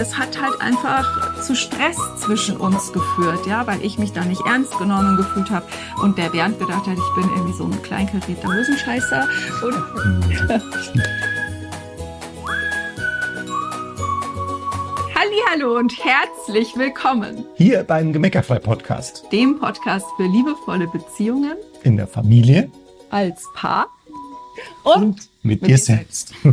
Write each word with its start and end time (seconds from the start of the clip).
Es 0.00 0.16
hat 0.16 0.40
halt 0.40 0.60
einfach 0.60 1.42
zu 1.42 1.56
Stress 1.56 1.96
zwischen 2.20 2.56
uns 2.56 2.92
geführt, 2.92 3.48
ja, 3.48 3.66
weil 3.66 3.84
ich 3.84 3.98
mich 3.98 4.12
da 4.12 4.24
nicht 4.24 4.40
ernst 4.46 4.78
genommen 4.78 5.16
gefühlt 5.16 5.50
habe 5.50 5.66
und 6.00 6.16
der 6.16 6.30
Bernd 6.30 6.60
gedacht 6.60 6.86
hat, 6.86 6.96
ich 6.96 7.14
bin 7.16 7.28
irgendwie 7.34 7.52
so 7.52 7.64
ein 7.64 7.82
kleinkarierter 7.82 8.46
Hosenscheißer. 8.46 9.28
Hallo 15.50 15.76
und 15.76 15.92
herzlich 15.98 16.76
willkommen. 16.76 17.44
Hier 17.56 17.82
beim 17.82 18.12
Gemeckerfrei 18.12 18.60
Podcast, 18.60 19.24
dem 19.32 19.58
Podcast 19.58 20.06
für 20.16 20.28
liebevolle 20.28 20.86
Beziehungen. 20.86 21.56
In 21.82 21.96
der 21.96 22.06
Familie, 22.06 22.70
als 23.10 23.42
Paar. 23.52 23.88
Und, 24.84 24.94
und 24.94 25.16
mit, 25.42 25.62
mit, 25.62 25.70
dir 25.72 25.78
selbst. 25.78 26.34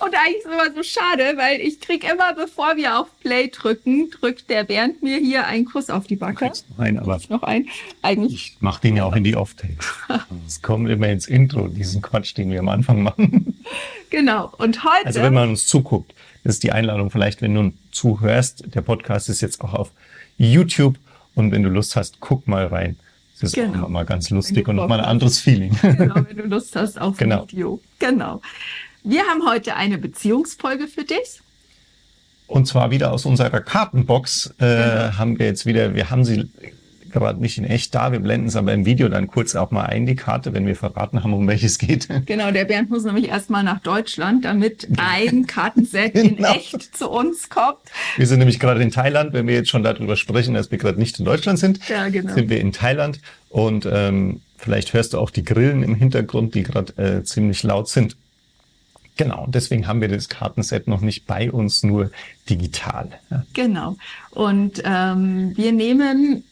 Und 0.00 0.14
eigentlich 0.14 0.38
ist 0.38 0.46
es 0.46 0.52
immer 0.52 0.74
so 0.74 0.82
schade, 0.82 1.36
weil 1.36 1.60
ich 1.60 1.80
krieg 1.80 2.10
immer, 2.10 2.34
bevor 2.34 2.76
wir 2.76 2.98
auf 2.98 3.08
Play 3.20 3.48
drücken, 3.48 4.10
drückt 4.10 4.48
der 4.48 4.64
Bernd 4.64 5.02
mir 5.02 5.18
hier 5.18 5.46
einen 5.46 5.66
Kuss 5.66 5.90
auf 5.90 6.06
die 6.06 6.16
Backe. 6.16 6.46
Noch 6.70 6.78
einen, 6.78 6.98
aber 6.98 7.20
noch 7.28 7.42
einen. 7.42 7.68
Eigentlich. 8.00 8.32
Ich 8.32 8.56
mach 8.60 8.80
den 8.80 8.96
ja 8.96 9.04
auch 9.04 9.14
in 9.14 9.24
die 9.24 9.36
Off-Takes. 9.36 9.94
Es 10.46 10.62
kommt 10.62 10.88
immer 10.88 11.08
ins 11.08 11.26
Intro, 11.26 11.68
diesen 11.68 12.00
Quatsch, 12.00 12.36
den 12.36 12.50
wir 12.50 12.60
am 12.60 12.68
Anfang 12.68 13.02
machen. 13.02 13.62
Genau. 14.08 14.52
Und 14.58 14.82
heute. 14.84 15.06
Also 15.06 15.22
wenn 15.22 15.34
man 15.34 15.50
uns 15.50 15.66
zuguckt, 15.66 16.14
das 16.44 16.54
ist 16.54 16.62
die 16.62 16.72
Einladung 16.72 17.10
vielleicht, 17.10 17.42
wenn 17.42 17.54
du 17.54 17.72
zuhörst. 17.92 18.74
Der 18.74 18.80
Podcast 18.80 19.28
ist 19.28 19.40
jetzt 19.40 19.60
auch 19.60 19.74
auf 19.74 19.90
YouTube 20.38 20.96
und 21.34 21.52
wenn 21.52 21.62
du 21.62 21.68
Lust 21.68 21.94
hast, 21.96 22.20
guck 22.20 22.48
mal 22.48 22.66
rein. 22.66 22.96
Das 23.40 23.50
ist 23.50 23.54
genau. 23.54 23.84
auch 23.84 23.88
mal 23.88 24.04
ganz 24.04 24.30
lustig 24.30 24.68
und 24.68 24.76
nochmal 24.76 25.00
ein 25.00 25.06
anderes 25.06 25.38
Feeling. 25.38 25.76
Genau, 25.82 26.14
wenn 26.14 26.36
du 26.36 26.42
Lust 26.44 26.76
hast 26.76 27.00
auf 27.00 27.16
genau. 27.18 27.46
Video. 27.48 27.80
Genau. 27.98 28.40
Wir 29.02 29.22
haben 29.22 29.48
heute 29.48 29.76
eine 29.76 29.98
Beziehungsfolge 29.98 30.86
für 30.86 31.04
dich. 31.04 31.40
Und 32.46 32.66
zwar 32.66 32.90
wieder 32.90 33.12
aus 33.12 33.24
unserer 33.24 33.60
Kartenbox 33.60 34.54
äh, 34.58 34.64
genau. 34.64 35.18
haben 35.18 35.38
wir 35.38 35.46
jetzt 35.46 35.66
wieder, 35.66 35.94
wir 35.94 36.10
haben 36.10 36.24
sie 36.24 36.50
gerade 37.10 37.40
nicht 37.40 37.58
in 37.58 37.64
echt 37.64 37.94
da, 37.94 38.12
wir 38.12 38.20
blenden 38.20 38.48
es 38.48 38.56
aber 38.56 38.72
im 38.72 38.84
Video 38.86 39.08
dann 39.08 39.26
kurz 39.26 39.56
auch 39.56 39.70
mal 39.70 39.84
ein, 39.84 40.06
die 40.06 40.16
Karte, 40.16 40.52
wenn 40.52 40.66
wir 40.66 40.76
verraten 40.76 41.22
haben, 41.22 41.32
um 41.32 41.46
welches 41.48 41.78
geht. 41.78 42.08
Genau, 42.26 42.50
der 42.50 42.64
Bernd 42.64 42.90
muss 42.90 43.04
nämlich 43.04 43.28
erstmal 43.28 43.62
nach 43.62 43.80
Deutschland, 43.80 44.44
damit 44.44 44.88
ein 44.96 45.46
Kartenset 45.48 46.14
genau. 46.14 46.28
in 46.28 46.44
echt 46.44 46.96
zu 46.96 47.08
uns 47.08 47.48
kommt. 47.50 47.78
Wir 48.16 48.26
sind 48.26 48.38
nämlich 48.38 48.60
gerade 48.60 48.82
in 48.82 48.90
Thailand, 48.90 49.32
wenn 49.32 49.46
wir 49.46 49.54
jetzt 49.54 49.70
schon 49.70 49.82
darüber 49.82 50.16
sprechen, 50.16 50.54
dass 50.54 50.70
wir 50.70 50.78
gerade 50.78 50.98
nicht 50.98 51.18
in 51.18 51.24
Deutschland 51.24 51.58
sind, 51.58 51.80
ja, 51.88 52.08
genau. 52.08 52.34
sind 52.34 52.48
wir 52.48 52.60
in 52.60 52.72
Thailand 52.72 53.20
und 53.48 53.88
ähm, 53.90 54.40
vielleicht 54.56 54.92
hörst 54.92 55.14
du 55.14 55.18
auch 55.18 55.30
die 55.30 55.44
Grillen 55.44 55.82
im 55.82 55.94
Hintergrund, 55.94 56.54
die 56.54 56.62
gerade 56.62 56.96
äh, 56.96 57.24
ziemlich 57.24 57.62
laut 57.62 57.88
sind. 57.88 58.16
Genau, 59.20 59.44
deswegen 59.48 59.86
haben 59.86 60.00
wir 60.00 60.08
das 60.08 60.30
Kartenset 60.30 60.86
noch 60.86 61.02
nicht 61.02 61.26
bei 61.26 61.52
uns, 61.52 61.82
nur 61.82 62.10
digital. 62.48 63.20
Ja. 63.30 63.44
Genau. 63.52 63.98
Und 64.30 64.80
ähm, 64.82 65.54
wir 65.58 65.72
nehmen 65.72 66.42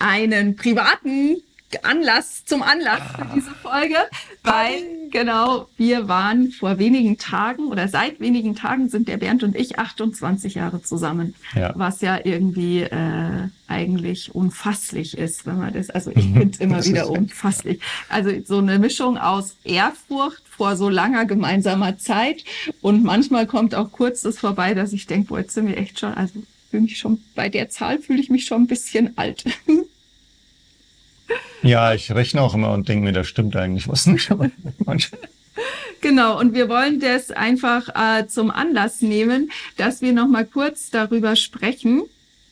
einen 0.00 0.56
privaten 0.56 1.36
Anlass 1.84 2.44
zum 2.44 2.62
Anlass 2.62 3.00
für 3.16 3.34
diese 3.34 3.50
Folge, 3.50 3.96
weil 4.42 5.10
genau 5.10 5.68
wir 5.76 6.08
waren 6.08 6.50
vor 6.50 6.78
wenigen 6.78 7.18
Tagen 7.18 7.66
oder 7.66 7.88
seit 7.88 8.20
wenigen 8.20 8.54
Tagen 8.54 8.88
sind 8.88 9.08
der 9.08 9.18
Bernd 9.18 9.42
und 9.42 9.56
ich 9.56 9.78
28 9.78 10.54
Jahre 10.54 10.82
zusammen, 10.82 11.34
ja. 11.54 11.72
was 11.76 12.00
ja 12.00 12.18
irgendwie 12.24 12.82
äh, 12.82 13.48
eigentlich 13.68 14.34
unfasslich 14.34 15.16
ist, 15.16 15.46
wenn 15.46 15.58
man 15.58 15.72
das, 15.72 15.90
also 15.90 16.10
ich 16.10 16.24
finde 16.24 16.50
es 16.50 16.60
immer 16.60 16.84
wieder 16.84 17.08
unfasslich. 17.10 17.80
Also 18.08 18.30
so 18.44 18.58
eine 18.58 18.78
Mischung 18.78 19.18
aus 19.18 19.56
Ehrfurcht 19.64 20.42
vor 20.48 20.76
so 20.76 20.88
langer 20.88 21.24
gemeinsamer 21.24 21.98
Zeit 21.98 22.44
und 22.80 23.04
manchmal 23.04 23.46
kommt 23.46 23.74
auch 23.74 23.92
kurz 23.92 24.22
das 24.22 24.38
vorbei, 24.38 24.74
dass 24.74 24.92
ich 24.92 25.06
denke, 25.06 25.28
boah, 25.28 25.38
jetzt 25.40 25.54
sind 25.54 25.68
wir 25.68 25.76
echt 25.76 26.00
schon, 26.00 26.14
also 26.14 26.42
fühle 26.70 26.82
mich 26.82 26.98
schon 26.98 27.22
bei 27.34 27.48
der 27.48 27.68
Zahl 27.68 27.98
fühle 27.98 28.20
ich 28.20 28.30
mich 28.30 28.46
schon 28.46 28.62
ein 28.62 28.66
bisschen 28.66 29.16
alt. 29.16 29.44
Ja, 31.62 31.94
ich 31.94 32.10
rechne 32.10 32.42
auch 32.42 32.54
immer 32.54 32.72
und 32.72 32.88
denke 32.88 33.04
mir, 33.04 33.12
da 33.12 33.22
stimmt 33.24 33.54
eigentlich 33.56 33.88
was 33.88 34.06
nicht. 34.06 34.30
Genau, 36.00 36.38
und 36.40 36.54
wir 36.54 36.68
wollen 36.68 36.98
das 36.98 37.30
einfach 37.30 37.88
äh, 37.94 38.26
zum 38.26 38.50
Anlass 38.50 39.02
nehmen, 39.02 39.52
dass 39.76 40.02
wir 40.02 40.12
noch 40.12 40.26
mal 40.26 40.44
kurz 40.44 40.90
darüber 40.90 41.36
sprechen. 41.36 42.02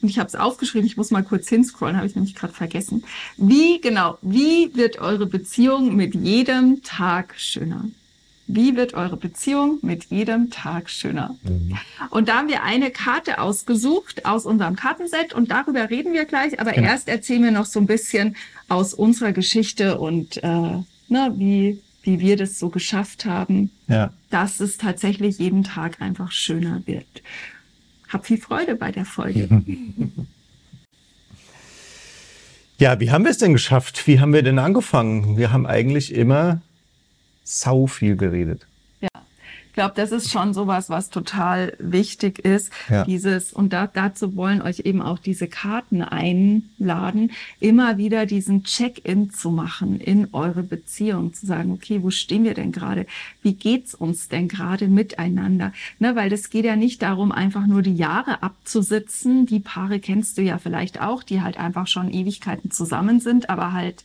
Und 0.01 0.09
ich 0.09 0.19
habe 0.19 0.29
es 0.29 0.37
aufgeschrieben, 0.37 0.87
ich 0.87 0.97
muss 0.97 1.11
mal 1.11 1.25
kurz 1.25 1.49
hinscrollen, 1.49 1.97
habe 1.97 2.07
ich 2.07 2.15
nämlich 2.15 2.37
gerade 2.37 2.53
vergessen. 2.53 3.05
Wie 3.37 3.81
genau, 3.81 4.19
wie 4.23 4.75
wird 4.75 5.01
eure 5.01 5.27
Beziehung 5.27 5.97
mit 5.97 6.15
jedem 6.15 6.83
Tag 6.83 7.35
schöner? 7.37 7.85
Wie 8.55 8.77
wird 8.77 8.94
eure 8.94 9.16
Beziehung 9.16 9.78
mit 9.83 10.06
jedem 10.06 10.50
Tag 10.50 10.91
schöner? 10.91 11.37
Mhm. 11.43 11.78
Und 12.11 12.28
da 12.28 12.38
haben 12.38 12.49
wir 12.49 12.62
eine 12.62 12.91
Karte 12.91 13.41
ausgesucht 13.41 14.27
aus 14.27 14.47
unserem 14.47 14.77
Kartenset 14.77 15.33
und 15.33 15.50
darüber 15.50 15.88
reden 15.88 16.12
wir 16.12 16.25
gleich. 16.25 16.59
Aber 16.60 16.72
genau. 16.72 16.89
erst 16.89 17.09
erzählen 17.09 17.43
wir 17.44 17.50
noch 17.53 17.66
so 17.66 17.81
ein 17.81 17.87
bisschen 17.87 18.37
aus 18.69 18.94
unserer 18.94 19.33
Geschichte 19.33 19.99
und 19.99 20.43
äh, 20.43 20.78
na, 21.09 21.39
wie, 21.39 21.81
wie 22.03 22.21
wir 22.21 22.37
das 22.37 22.59
so 22.59 22.71
geschafft 22.71 23.25
haben, 23.25 23.71
ja. 23.89 24.12
dass 24.31 24.60
es 24.60 24.78
tatsächlich 24.78 25.39
jeden 25.39 25.65
Tag 25.65 26.00
einfach 26.00 26.33
schöner 26.33 26.83
wird. 26.87 27.22
Hab 28.09 28.27
viel 28.27 28.39
Freude 28.39 28.75
bei 28.75 28.91
der 28.91 29.05
Folge. 29.05 29.49
Ja, 32.81 32.99
wie 32.99 33.10
haben 33.10 33.25
wir 33.25 33.31
es 33.31 33.37
denn 33.37 33.53
geschafft? 33.53 34.06
Wie 34.06 34.21
haben 34.21 34.33
wir 34.33 34.43
denn 34.43 34.59
angefangen? 34.59 35.37
Wir 35.37 35.53
haben 35.53 35.66
eigentlich 35.66 36.15
immer 36.15 36.62
sau 37.45 37.87
viel 37.87 38.17
geredet. 38.17 38.67
Ja, 39.01 39.09
ich 39.71 39.75
glaube, 39.75 39.95
das 39.95 40.11
ist 40.11 40.33
schon 40.33 40.53
sowas, 40.53 40.91
was 40.91 41.11
total 41.11 41.77
wichtig 41.78 42.41
ist. 42.41 42.73
Ja. 42.89 43.05
Dieses, 43.05 43.53
und 43.53 43.73
da, 43.73 43.87
dazu 43.87 44.34
wollen 44.34 44.62
euch 44.62 44.81
eben 44.81 45.01
auch 45.01 45.21
diese 45.21 45.47
Karten 45.47 46.03
einladen, 46.03 47.31
immer 47.61 47.97
wieder 47.97 48.27
diesen 48.27 48.65
Check-in 48.65 49.31
zu 49.31 49.53
machen 49.53 50.01
in 50.01 50.27
eure 50.33 50.65
Beziehung, 50.65 51.34
zu 51.34 51.47
sagen, 51.47 51.71
okay, 51.71 52.03
wo 52.03 52.11
stehen 52.11 52.43
wir 52.43 52.55
denn 52.55 52.73
gerade? 52.73 53.06
Wie 53.43 53.55
geht's 53.55 53.95
uns 53.95 54.28
denn 54.28 54.49
gerade 54.49 54.89
miteinander? 54.89 55.72
Ne, 56.01 56.17
weil 56.17 56.31
das 56.31 56.51
geht 56.51 56.65
ja 56.65 56.75
nicht 56.75 57.01
darum, 57.03 57.31
einfach 57.31 57.69
nur 57.69 57.83
die 57.83 57.95
Jahre 57.95 58.43
abzusitzen. 58.43 59.47
Die 59.47 59.61
Paare 59.61 60.01
kennst 60.01 60.37
du 60.37 60.43
ja 60.43 60.59
vielleicht 60.59 61.01
auch, 61.01 61.22
die 61.22 61.43
halt 61.43 61.59
einfach 61.59 61.87
schon 61.87 62.12
Ewigkeiten 62.12 62.72
zusammen 62.72 63.21
sind, 63.21 63.49
aber 63.49 63.72
halt 63.72 64.03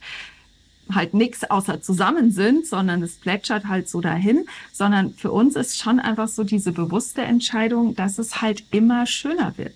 halt 0.94 1.13
nichts 1.13 1.50
außer 1.50 1.81
zusammen 1.81 2.31
sind, 2.31 2.68
sondern 2.68 3.01
es 3.01 3.16
plätschert 3.16 3.66
halt 3.66 3.90
so 3.90 4.01
dahin, 4.01 4.46
sondern 4.72 5.13
für 5.13 5.31
uns 5.31 5.56
ist 5.56 5.79
schon 5.79 6.00
einfach 6.00 6.28
so 6.28 6.44
diese 6.44 6.72
bewusste 6.72 7.22
Entscheidung, 7.22 7.96
dass 7.96 8.19
es 8.19 8.41
halt 8.41 8.63
immer 8.72 9.06
schöner 9.06 9.53
wird. 9.57 9.73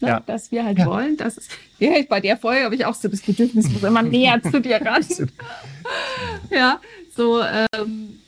Ne? 0.00 0.08
Ja. 0.08 0.20
Dass 0.20 0.50
wir 0.52 0.64
halt 0.64 0.78
ja. 0.78 0.86
wollen, 0.86 1.16
dass 1.16 1.36
es, 1.36 1.48
ja, 1.78 1.90
bei 2.08 2.20
der 2.20 2.36
Folge 2.36 2.64
habe 2.64 2.74
ich 2.74 2.84
auch 2.84 2.94
so 2.94 3.08
das 3.08 3.20
Bedürfnis, 3.20 3.68
muss 3.70 3.82
immer 3.82 4.02
näher 4.02 4.42
zu 4.42 4.60
dir 4.60 4.76
ran. 4.84 5.04
ja, 6.50 6.80
so, 7.14 7.42
ähm, 7.42 8.18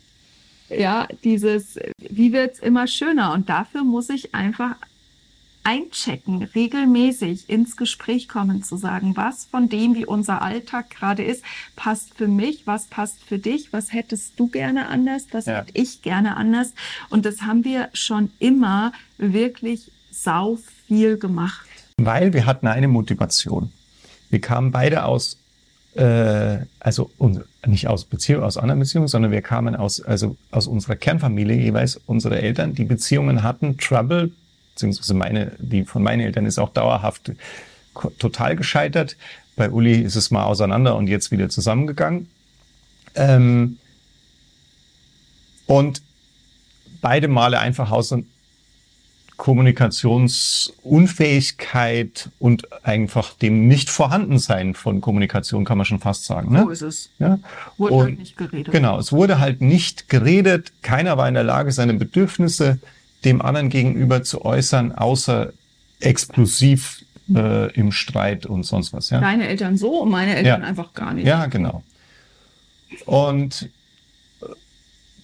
ja, 0.68 1.06
dieses, 1.22 1.78
wie 1.98 2.32
wird's 2.32 2.58
immer 2.58 2.86
schöner? 2.86 3.32
Und 3.32 3.48
dafür 3.48 3.84
muss 3.84 4.08
ich 4.08 4.34
einfach 4.34 4.76
einchecken, 5.64 6.42
regelmäßig 6.54 7.48
ins 7.48 7.76
Gespräch 7.76 8.28
kommen, 8.28 8.62
zu 8.62 8.76
sagen, 8.76 9.16
was 9.16 9.46
von 9.46 9.68
dem, 9.68 9.94
wie 9.94 10.04
unser 10.04 10.42
Alltag 10.42 10.90
gerade 10.90 11.24
ist, 11.24 11.42
passt 11.74 12.14
für 12.14 12.28
mich, 12.28 12.66
was 12.66 12.86
passt 12.86 13.24
für 13.24 13.38
dich, 13.38 13.72
was 13.72 13.92
hättest 13.92 14.38
du 14.38 14.48
gerne 14.48 14.88
anders, 14.88 15.26
was 15.32 15.46
ja. 15.46 15.56
hätte 15.58 15.72
ich 15.72 16.02
gerne 16.02 16.36
anders. 16.36 16.74
Und 17.08 17.24
das 17.24 17.42
haben 17.42 17.64
wir 17.64 17.88
schon 17.94 18.30
immer 18.38 18.92
wirklich 19.16 19.90
sau 20.10 20.58
viel 20.86 21.16
gemacht. 21.16 21.66
Weil 21.96 22.32
wir 22.32 22.44
hatten 22.46 22.66
eine 22.66 22.88
Motivation. 22.88 23.72
Wir 24.28 24.40
kamen 24.40 24.70
beide 24.70 25.04
aus, 25.04 25.38
äh, 25.94 26.58
also 26.80 27.10
nicht 27.66 27.88
aus 27.88 28.04
Beziehung, 28.04 28.42
aus 28.42 28.58
anderen 28.58 28.80
Beziehungen, 28.80 29.08
sondern 29.08 29.32
wir 29.32 29.42
kamen 29.42 29.76
aus, 29.76 30.00
also 30.00 30.36
aus 30.50 30.66
unserer 30.66 30.96
Kernfamilie 30.96 31.56
jeweils, 31.56 32.00
unsere 32.06 32.40
Eltern, 32.42 32.74
die 32.74 32.84
Beziehungen 32.84 33.42
hatten, 33.42 33.78
Trouble, 33.78 34.32
beziehungsweise 34.74 35.14
meine, 35.14 35.52
die 35.58 35.84
von 35.84 36.02
meinen 36.02 36.20
Eltern 36.20 36.46
ist 36.46 36.58
auch 36.58 36.70
dauerhaft 36.70 37.32
total 38.18 38.56
gescheitert. 38.56 39.16
Bei 39.56 39.70
Uli 39.70 40.00
ist 40.00 40.16
es 40.16 40.32
mal 40.32 40.44
auseinander 40.44 40.96
und 40.96 41.06
jetzt 41.06 41.30
wieder 41.30 41.48
zusammengegangen. 41.48 42.28
Ähm, 43.14 43.78
und 45.66 46.02
beide 47.00 47.28
Male 47.28 47.60
einfach 47.60 47.92
aus 47.92 48.12
Kommunikationsunfähigkeit 49.36 52.30
und 52.38 52.72
einfach 52.84 53.34
dem 53.34 53.66
Nicht-Vorhandensein 53.68 54.74
von 54.74 55.00
Kommunikation, 55.00 55.64
kann 55.64 55.78
man 55.78 55.86
schon 55.86 56.00
fast 56.00 56.24
sagen. 56.24 56.52
Ne? 56.52 56.64
So 56.64 56.70
ist 56.70 56.82
es. 56.82 57.10
Ja? 57.18 57.38
Wurde 57.76 57.94
und, 57.94 58.02
halt 58.02 58.18
nicht 58.18 58.36
geredet. 58.36 58.72
Genau, 58.72 58.98
es 58.98 59.12
wurde 59.12 59.38
halt 59.38 59.60
nicht 59.60 60.08
geredet. 60.08 60.72
Keiner 60.82 61.16
war 61.16 61.28
in 61.28 61.34
der 61.34 61.44
Lage, 61.44 61.70
seine 61.72 61.94
Bedürfnisse 61.94 62.80
dem 63.24 63.42
anderen 63.42 63.68
gegenüber 63.68 64.22
zu 64.22 64.44
äußern, 64.44 64.92
außer 64.92 65.52
explosiv 66.00 67.04
äh, 67.34 67.72
im 67.72 67.92
Streit 67.92 68.46
und 68.46 68.64
sonst 68.64 68.92
was. 68.92 69.10
Ja? 69.10 69.20
Deine 69.20 69.48
Eltern 69.48 69.76
so 69.76 70.02
und 70.02 70.10
meine 70.10 70.36
Eltern 70.36 70.62
ja. 70.62 70.66
einfach 70.66 70.92
gar 70.92 71.14
nicht. 71.14 71.26
Ja, 71.26 71.46
genau. 71.46 71.82
Und 73.06 73.70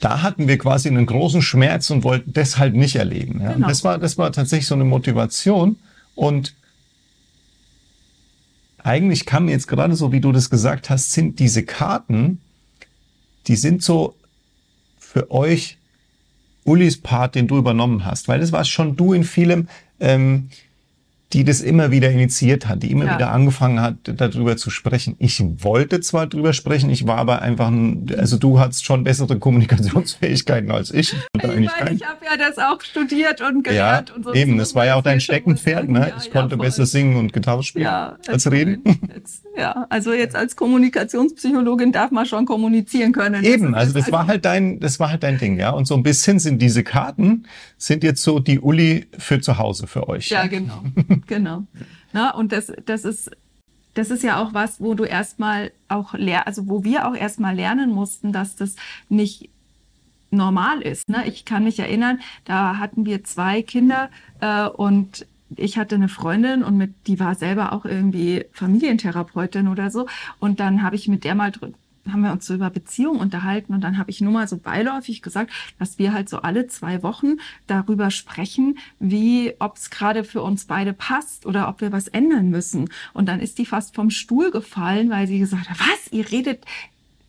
da 0.01 0.23
hatten 0.23 0.49
wir 0.49 0.57
quasi 0.57 0.89
einen 0.89 1.05
großen 1.07 1.43
Schmerz 1.43 1.91
und 1.91 2.05
wollten 2.05 2.33
deshalb 2.33 2.75
nicht 2.75 2.97
erleben. 2.97 3.41
Ja? 3.43 3.53
Genau. 3.53 3.69
das 3.69 3.85
war, 3.85 3.99
das 3.99 4.17
war 4.17 4.33
tatsächlich 4.33 4.67
so 4.67 4.75
eine 4.75 4.85
Motivation 4.85 5.77
und 6.15 6.55
eigentlich 8.83 9.27
kam 9.27 9.45
mir 9.45 9.51
jetzt 9.53 9.69
gerade 9.69 9.95
so, 9.95 10.11
wie 10.11 10.21
du 10.21 10.33
das 10.33 10.49
gesagt 10.49 10.89
hast, 10.89 11.13
sind 11.13 11.39
diese 11.39 11.65
Karten, 11.65 12.41
die 13.47 13.57
sind 13.57 13.83
so 13.83 14.15
für 14.99 15.31
euch 15.31 15.77
Ulis 16.65 17.01
Part, 17.01 17.35
den 17.35 17.47
du 17.47 17.57
übernommen 17.59 18.05
hast, 18.05 18.29
weil 18.29 18.41
das 18.41 18.53
war 18.53 18.65
schon 18.65 18.97
du 18.97 19.13
in 19.13 19.25
vielem. 19.25 19.69
Ähm, 19.99 20.49
die 21.33 21.45
das 21.45 21.61
immer 21.61 21.93
wieder 21.93 22.11
initiiert 22.11 22.67
hat, 22.67 22.83
die 22.83 22.91
immer 22.91 23.05
ja. 23.05 23.15
wieder 23.15 23.31
angefangen 23.31 23.81
hat, 23.81 23.95
darüber 24.05 24.57
zu 24.57 24.71
sprechen. 24.71 25.15
Ich 25.19 25.41
wollte 25.63 26.01
zwar 26.01 26.27
darüber 26.27 26.53
sprechen, 26.53 26.91
ich 26.91 27.07
war 27.07 27.19
aber 27.19 27.41
einfach 27.43 27.69
ein, 27.69 28.07
also 28.19 28.37
du 28.37 28.59
hattest 28.59 28.85
schon 28.85 29.05
bessere 29.05 29.39
Kommunikationsfähigkeiten 29.39 30.71
als 30.71 30.93
ich. 30.93 31.15
Ich, 31.43 31.71
meine, 31.81 31.97
ich 31.97 32.05
habe 32.05 32.25
ja 32.25 32.37
das 32.37 32.59
auch 32.59 32.81
studiert 32.81 33.41
und 33.41 33.65
gelernt 33.65 34.11
ja, 34.11 34.15
und 34.15 34.25
so. 34.25 34.35
Eben, 34.35 34.59
das 34.59 34.75
war 34.75 34.85
ja 34.85 34.95
auch 34.95 35.03
dein 35.03 35.21
Steckenpferd, 35.21 35.89
ne? 35.89 36.09
Ja, 36.11 36.17
ich 36.23 36.31
konnte 36.31 36.57
besser 36.57 36.87
singen 36.87 37.17
und 37.17 37.33
Gitarre 37.33 37.63
spielen 37.63 37.85
ja, 37.85 38.17
als 38.27 38.51
reden. 38.51 38.83
Jetzt, 39.15 39.45
ja, 39.57 39.87
also 39.89 40.13
jetzt 40.13 40.37
als 40.37 40.57
Kommunikationspsychologin 40.57 41.93
darf 41.93 42.11
man 42.11 42.27
schon 42.27 42.45
kommunizieren 42.45 43.13
können. 43.13 43.43
Eben, 43.43 43.75
also 43.75 43.93
das 43.93 44.13
war 44.13 44.27
halt 44.27 44.45
dein, 44.45 44.81
das 44.81 45.01
war 45.01 45.11
halt 45.11 45.23
dein 45.23 45.39
Ding, 45.39 45.59
ja. 45.59 45.71
Und 45.71 45.87
so 45.87 45.95
ein 45.95 46.03
bisschen 46.03 46.39
sind 46.39 46.61
diese 46.61 46.85
Karten, 46.85 47.47
sind 47.81 48.05
jetzt 48.05 48.23
so 48.23 48.39
die 48.41 48.61
Uli 48.61 49.07
für 49.19 49.41
zu 49.41 49.57
Hause 49.57 49.87
für 49.87 50.07
euch. 50.09 50.29
Ja, 50.29 50.47
genau. 50.47 50.85
genau. 51.27 51.65
Na, 52.13 52.35
und 52.35 52.53
das, 52.53 52.71
das 52.85 53.07
ist, 53.07 53.31
das 53.95 54.11
ist 54.11 54.23
ja 54.23 54.43
auch 54.43 54.53
was, 54.53 54.81
wo 54.81 54.93
du 54.95 55.05
erstmal 55.05 55.73
auch 55.89 56.13
ler 56.13 56.47
also 56.47 56.69
wo 56.69 56.85
wir 56.85 57.09
auch 57.09 57.17
erstmal 57.17 57.57
lernen 57.57 57.91
mussten, 57.91 58.33
dass 58.33 58.55
das 58.55 58.77
nicht 59.09 59.49
normal 60.31 60.83
ist. 60.83 61.09
Ne? 61.09 61.27
Ich 61.27 61.47
kann 61.47 61.65
mich 61.65 61.79
erinnern, 61.79 62.21
da 62.45 62.77
hatten 62.77 63.07
wir 63.07 63.25
zwei 63.25 63.63
Kinder 63.63 64.11
äh, 64.41 64.67
und 64.67 65.27
ich 65.57 65.79
hatte 65.79 65.95
eine 65.95 66.09
Freundin 66.09 66.63
und 66.63 66.77
mit, 66.77 67.07
die 67.07 67.19
war 67.19 67.35
selber 67.35 67.73
auch 67.73 67.87
irgendwie 67.87 68.45
Familientherapeutin 68.53 69.69
oder 69.69 69.91
so. 69.91 70.07
Und 70.39 70.61
dann 70.61 70.83
habe 70.83 70.97
ich 70.97 71.09
mit 71.09 71.25
der 71.25 71.35
mal 71.35 71.51
haben 72.13 72.23
wir 72.23 72.33
uns 72.33 72.47
so 72.47 72.55
über 72.55 72.71
Beziehungen 72.71 73.21
unterhalten 73.21 73.75
und 73.75 73.83
dann 73.83 73.99
habe 73.99 74.11
ich 74.11 74.21
nur 74.21 74.33
mal 74.33 74.49
so 74.49 74.57
beiläufig 74.57 75.23
gesagt, 75.23 75.53
dass 75.79 75.99
wir 75.99 76.13
halt 76.13 76.29
so 76.29 76.39
alle 76.43 76.67
zwei 76.67 77.03
Wochen 77.03 77.37
darüber 77.67 78.11
sprechen, 78.11 78.79
wie 78.99 79.55
ob 79.59 79.77
es 79.77 79.91
gerade 79.91 80.25
für 80.25 80.43
uns 80.43 80.65
beide 80.65 80.93
passt 80.93 81.47
oder 81.47 81.69
ob 81.69 81.81
wir 81.81 81.93
was 81.93 82.09
ändern 82.09 82.51
müssen. 82.51 82.89
Und 83.13 83.29
dann 83.29 83.41
ist 83.41 83.59
die 83.59 83.67
fast 83.67 83.95
vom 83.95 84.11
Stuhl 84.11 84.51
gefallen, 84.51 85.11
weil 85.11 85.27
sie 85.27 85.39
gesagt 85.39 85.69
hat, 85.71 85.79
was, 85.81 86.13
ihr 86.13 86.31
redet 86.31 86.65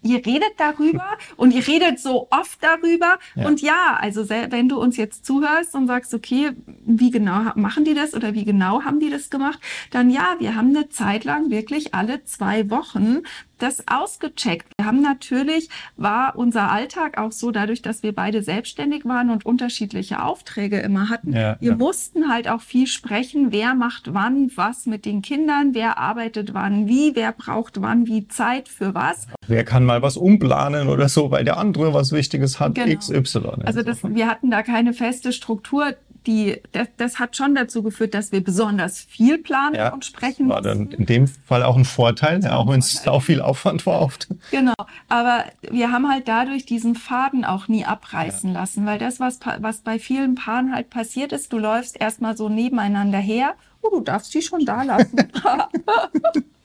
ihr 0.04 0.26
redet 0.26 0.54
darüber 0.58 1.06
und 1.38 1.54
ihr 1.54 1.66
redet 1.68 2.00
so 2.00 2.28
oft 2.32 2.62
darüber. 2.62 3.20
Ja. 3.36 3.48
Und 3.48 3.62
ja, 3.62 3.98
also 4.00 4.30
wenn 4.30 4.70
du 4.70 4.80
uns 4.80 4.98
jetzt 4.98 5.26
zuhörst 5.26 5.76
und 5.76 5.88
sagst, 5.88 6.14
okay, 6.14 6.52
wie 6.86 7.12
genau 7.12 7.52
machen 7.56 7.86
die 7.86 7.94
das 7.94 8.14
oder 8.14 8.34
wie 8.34 8.46
genau 8.46 8.84
haben 8.84 9.00
die 9.00 9.10
das 9.10 9.30
gemacht, 9.30 9.60
dann 9.92 10.10
ja, 10.10 10.36
wir 10.40 10.56
haben 10.56 10.76
eine 10.76 10.90
Zeit 10.90 11.24
lang 11.24 11.50
wirklich 11.50 11.94
alle 11.94 12.24
zwei 12.24 12.70
Wochen 12.70 13.22
das 13.58 13.88
ausgecheckt. 13.88 14.68
Wir 14.82 14.88
haben 14.88 15.04
natürlich, 15.04 15.70
war 15.96 16.36
unser 16.36 16.72
Alltag 16.72 17.20
auch 17.20 17.32
so, 17.32 17.52
dadurch, 17.52 17.84
dass 17.84 18.02
wir 18.02 18.16
beide 18.16 18.42
selbstständig 18.42 19.06
waren 19.06 19.30
und 19.30 19.46
unterschiedliche 19.46 20.24
Aufträge 20.24 20.80
immer 20.80 21.08
hatten. 21.08 21.34
Ja, 21.34 21.56
wir 21.60 21.70
ja. 21.74 21.76
mussten 21.76 22.30
halt 22.30 22.48
auch 22.48 22.62
viel 22.62 22.88
sprechen, 22.88 23.52
wer 23.52 23.76
macht 23.76 24.16
wann 24.16 24.50
was 24.56 24.88
mit 24.88 25.06
den 25.06 25.22
Kindern, 25.22 25.76
wer 25.76 26.00
arbeitet 26.00 26.56
wann 26.56 26.88
wie, 26.88 27.16
wer 27.16 27.32
braucht 27.32 27.80
wann 27.80 28.08
wie 28.08 28.28
Zeit 28.28 28.70
für 28.70 28.96
was. 28.96 29.28
Wer 29.48 29.64
kann 29.66 29.86
mal 29.86 30.02
was 30.02 30.18
umplanen 30.18 30.88
oder 30.88 31.10
so, 31.10 31.30
weil 31.30 31.44
der 31.44 31.58
andere 31.58 31.94
was 31.94 32.12
Wichtiges 32.12 32.60
hat, 32.60 32.74
genau. 32.74 32.98
XY. 32.98 33.62
Also 33.64 33.84
das, 33.84 34.00
wir 34.04 34.28
hatten 34.28 34.50
da 34.50 34.64
keine 34.64 34.94
feste 34.94 35.32
Struktur 35.32 35.94
die, 36.28 36.62
das, 36.72 36.88
das 36.98 37.20
hat 37.20 37.36
schon 37.36 37.56
dazu 37.56 37.82
geführt, 37.82 38.14
dass 38.14 38.32
wir 38.32 38.44
besonders 38.44 39.00
viel 39.00 39.38
planen 39.40 39.76
ja, 39.76 39.94
und 39.94 40.06
sprechen 40.06 40.50
war 40.50 40.62
dann 40.62 40.92
in 40.92 41.06
dem 41.06 41.28
Fall 41.28 41.64
auch 41.64 41.76
ein 41.76 41.86
Vorteil, 41.86 42.44
ja, 42.44 42.58
auch 42.58 42.68
wenn 42.68 42.80
es 42.80 43.08
auch 43.08 43.22
viel 43.22 43.42
Aufwand 43.42 43.86
war 43.86 44.02
oft. 44.02 44.28
Genau, 44.52 44.74
aber 45.10 45.46
wir 45.70 45.92
haben 45.92 46.10
halt 46.10 46.28
dadurch 46.28 46.66
diesen 46.66 46.96
Faden 46.96 47.44
auch 47.46 47.68
nie 47.68 47.86
abreißen 47.86 48.54
ja. 48.54 48.60
lassen, 48.60 48.86
weil 48.86 49.00
das, 49.00 49.20
was, 49.20 49.40
was 49.60 49.80
bei 49.80 49.98
vielen 49.98 50.36
Paaren 50.36 50.74
halt 50.74 50.90
passiert 50.90 51.32
ist, 51.32 51.52
du 51.54 51.58
läufst 51.58 52.00
erstmal 52.00 52.38
so 52.38 52.50
nebeneinander 52.50 53.20
her, 53.20 53.56
oh, 53.82 53.90
du 53.90 54.02
darfst 54.02 54.34
die 54.34 54.42
schon 54.42 54.66
da 54.66 54.84
lassen. 54.84 55.18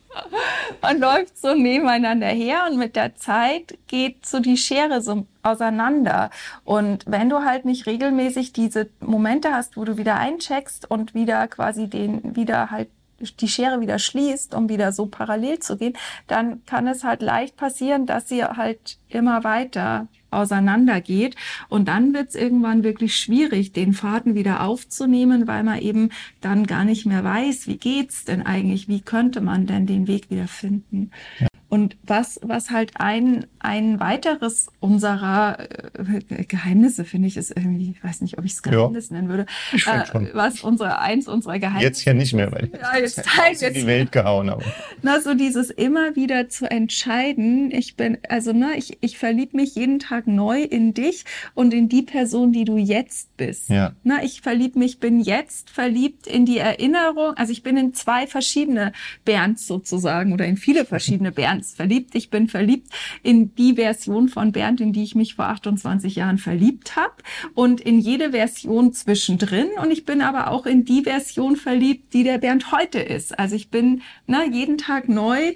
man 0.82 1.00
läuft 1.00 1.38
so 1.38 1.54
nebeneinander 1.54 2.28
her 2.28 2.66
und 2.70 2.78
mit 2.78 2.96
der 2.96 3.14
Zeit 3.16 3.78
geht 3.86 4.26
so 4.26 4.40
die 4.40 4.56
Schere 4.56 5.00
so 5.00 5.26
auseinander. 5.42 6.30
Und 6.64 7.04
wenn 7.06 7.28
du 7.28 7.44
halt 7.44 7.64
nicht 7.64 7.86
regelmäßig 7.86 8.52
diese 8.52 8.88
Momente 9.00 9.52
hast, 9.52 9.76
wo 9.76 9.84
du 9.84 9.96
wieder 9.96 10.16
eincheckst 10.16 10.90
und 10.90 11.14
wieder 11.14 11.46
quasi 11.48 11.88
den, 11.88 12.36
wieder 12.36 12.70
halt 12.70 12.88
die 13.18 13.48
Schere 13.48 13.80
wieder 13.80 13.98
schließt, 13.98 14.54
um 14.54 14.68
wieder 14.68 14.92
so 14.92 15.06
parallel 15.06 15.58
zu 15.60 15.76
gehen, 15.76 15.96
dann 16.26 16.64
kann 16.66 16.86
es 16.86 17.02
halt 17.02 17.22
leicht 17.22 17.56
passieren, 17.56 18.06
dass 18.06 18.28
sie 18.28 18.44
halt 18.44 18.98
immer 19.08 19.42
weiter 19.42 20.06
auseinandergeht. 20.31 21.37
Und 21.69 21.88
dann 21.88 22.14
wird 22.14 22.31
es 22.31 22.34
irgendwann 22.34 22.82
wirklich 22.82 23.17
schwierig, 23.17 23.73
den 23.73 23.93
Faden 23.93 24.34
wieder 24.34 24.62
aufzunehmen, 24.62 25.46
weil 25.46 25.62
man 25.62 25.81
eben 25.81 26.11
dann 26.40 26.67
gar 26.67 26.84
nicht 26.84 27.06
mehr 27.06 27.25
weiß, 27.25 27.67
wie 27.67 27.78
geht's 27.78 28.25
denn 28.25 28.43
eigentlich, 28.43 28.88
wie 28.88 29.00
könnte 29.00 29.40
man 29.40 29.67
denn 29.67 29.87
den 29.87 30.06
Weg 30.06 30.31
wieder 30.31 30.49
finden. 30.49 31.11
Ja. 31.40 31.46
Und 31.68 31.96
was, 32.04 32.38
was 32.42 32.70
halt 32.70 32.92
ein, 32.94 33.46
ein 33.58 33.98
weiteres 33.98 34.68
unserer 34.78 35.58
äh, 35.58 36.44
Geheimnisse, 36.44 37.04
finde 37.04 37.26
ich, 37.26 37.36
ist 37.36 37.50
irgendwie, 37.50 37.90
ich 37.90 38.04
weiß 38.04 38.20
nicht, 38.20 38.38
ob 38.38 38.44
ich 38.44 38.52
es 38.52 38.62
Geheimnis 38.62 39.08
ja. 39.08 39.16
nennen 39.16 39.28
würde, 39.28 39.46
äh, 39.72 40.28
was 40.32 40.60
unsere, 40.62 41.00
eins 41.00 41.26
unserer 41.26 41.58
Geheimnisse. 41.58 41.84
Jetzt 41.84 42.04
ja 42.04 42.14
nicht 42.14 42.34
mehr, 42.34 42.52
weil 42.52 42.70
ja, 42.72 42.96
jetzt, 42.98 43.20
jetzt 43.50 43.62
in 43.62 43.74
die 43.74 43.86
Welt 43.86 44.12
gehauen 44.12 44.48
aber. 44.48 44.62
Na, 45.02 45.20
so 45.20 45.34
dieses 45.34 45.70
immer 45.70 46.14
wieder 46.14 46.48
zu 46.48 46.70
entscheiden, 46.70 47.72
ich 47.72 47.96
bin, 47.96 48.18
also, 48.28 48.52
ne, 48.52 48.74
ich, 48.76 48.98
ich 49.00 49.18
verliebe 49.18 49.56
mich 49.56 49.74
jeden 49.74 49.98
Tag 49.98 50.28
neu 50.28 50.62
in 50.62 50.94
dich 50.94 51.24
und 51.54 51.74
in 51.74 51.88
die 51.88 52.02
Person, 52.02 52.52
die 52.52 52.64
du 52.64 52.76
jetzt 52.76 53.36
bist. 53.36 53.70
Ja. 53.70 53.92
Na, 54.04 54.22
ich 54.22 54.40
verliebe 54.40 54.78
mich, 54.78 55.00
bin 55.00 55.20
jetzt 55.20 55.70
verliebt 55.70 56.28
in 56.28 56.46
die 56.46 56.58
Erinnerung, 56.58 57.34
also 57.34 57.50
ich 57.50 57.64
bin 57.64 57.76
in 57.76 57.92
zwei 57.92 58.28
verschiedene 58.28 58.92
Bernds 59.24 59.66
sozusagen 59.66 60.32
oder 60.32 60.46
in 60.46 60.56
viele 60.56 60.84
verschiedene 60.84 61.32
Bernds 61.32 61.55
Ernst 61.56 61.76
verliebt. 61.76 62.14
Ich 62.14 62.28
bin 62.30 62.48
verliebt 62.48 62.88
in 63.22 63.54
die 63.54 63.74
Version 63.74 64.28
von 64.28 64.52
Bernd, 64.52 64.80
in 64.80 64.92
die 64.92 65.02
ich 65.02 65.14
mich 65.14 65.36
vor 65.36 65.46
28 65.46 66.16
Jahren 66.16 66.38
verliebt 66.38 66.96
habe 66.96 67.14
und 67.54 67.80
in 67.80 67.98
jede 67.98 68.32
Version 68.32 68.92
zwischendrin. 68.92 69.68
Und 69.82 69.90
ich 69.90 70.04
bin 70.04 70.20
aber 70.20 70.50
auch 70.50 70.66
in 70.66 70.84
die 70.84 71.02
Version 71.02 71.56
verliebt, 71.56 72.12
die 72.12 72.24
der 72.24 72.38
Bernd 72.38 72.72
heute 72.72 72.98
ist. 72.98 73.38
Also 73.38 73.56
ich 73.56 73.70
bin 73.70 74.02
ne, 74.26 74.44
jeden 74.52 74.76
Tag 74.76 75.08
neu 75.08 75.54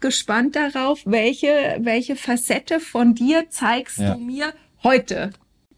gespannt 0.00 0.56
darauf, 0.56 1.00
welche, 1.04 1.78
welche 1.80 2.16
Facette 2.16 2.80
von 2.80 3.14
dir 3.14 3.48
zeigst 3.48 3.98
ja. 3.98 4.14
du 4.14 4.20
mir 4.20 4.52
heute. 4.82 5.30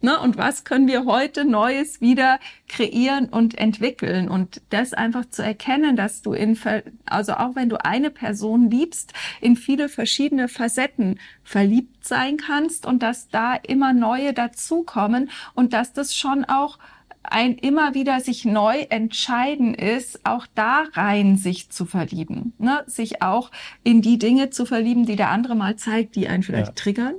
Ne? 0.03 0.19
Und 0.19 0.37
was 0.37 0.65
können 0.65 0.89
wir 0.89 1.05
heute 1.05 1.45
Neues 1.45 2.01
wieder 2.01 2.41
kreieren 2.69 3.27
und 3.27 3.57
entwickeln? 3.57 4.29
Und 4.29 4.61
das 4.71 4.93
einfach 4.93 5.25
zu 5.27 5.43
erkennen, 5.43 5.97
dass 5.97 6.23
du 6.23 6.33
in, 6.33 6.59
also 7.07 7.35
auch 7.35 7.55
wenn 7.55 7.69
du 7.69 7.83
eine 7.85 8.11
Person 8.11 8.69
liebst, 8.69 9.13
in 9.41 9.57
viele 9.57 9.89
verschiedene 9.89 10.49
Facetten 10.49 11.21
verliebt 11.45 12.05
sein 12.05 12.37
kannst 12.37 12.85
und 12.85 13.03
dass 13.03 13.29
da 13.29 13.55
immer 13.55 13.93
neue 13.93 14.33
dazukommen 14.33 15.31
und 15.55 15.73
dass 15.73 15.93
das 15.93 16.17
schon 16.17 16.45
auch 16.45 16.79
ein 17.23 17.55
immer 17.55 17.95
wieder 17.95 18.19
sich 18.19 18.45
neu 18.45 18.81
entscheiden 18.91 19.75
ist, 19.75 20.27
auch 20.27 20.47
da 20.57 20.87
rein 20.95 21.37
sich 21.37 21.71
zu 21.71 21.87
verlieben, 21.87 22.53
ne? 22.59 22.83
sich 22.89 23.23
auch 23.23 23.53
in 23.85 24.03
die 24.03 24.19
Dinge 24.19 24.51
zu 24.51 24.67
verlieben, 24.67 25.07
die 25.07 25.15
der 25.15 25.31
andere 25.31 25.55
mal 25.55 25.77
zeigt, 25.77 26.17
die 26.17 26.27
einen 26.27 26.43
vielleicht 26.43 26.69
ja. 26.69 26.75
triggern 26.75 27.15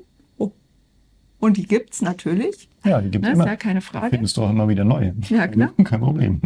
und 1.43 1.57
die 1.57 1.67
gibt's 1.67 2.01
natürlich. 2.01 2.69
Ja, 2.85 3.01
die 3.01 3.11
gibt's 3.11 3.27
ne, 3.27 3.33
immer. 3.33 3.43
Ist 3.43 3.49
ja 3.49 3.55
keine 3.57 3.81
Frage. 3.81 4.11
Findest 4.11 4.37
du 4.37 4.43
auch 4.43 4.49
immer 4.49 4.69
wieder 4.69 4.85
neue. 4.85 5.13
Ja, 5.27 5.45
klar. 5.47 5.73
Kein 5.83 5.99
Problem. 5.99 6.39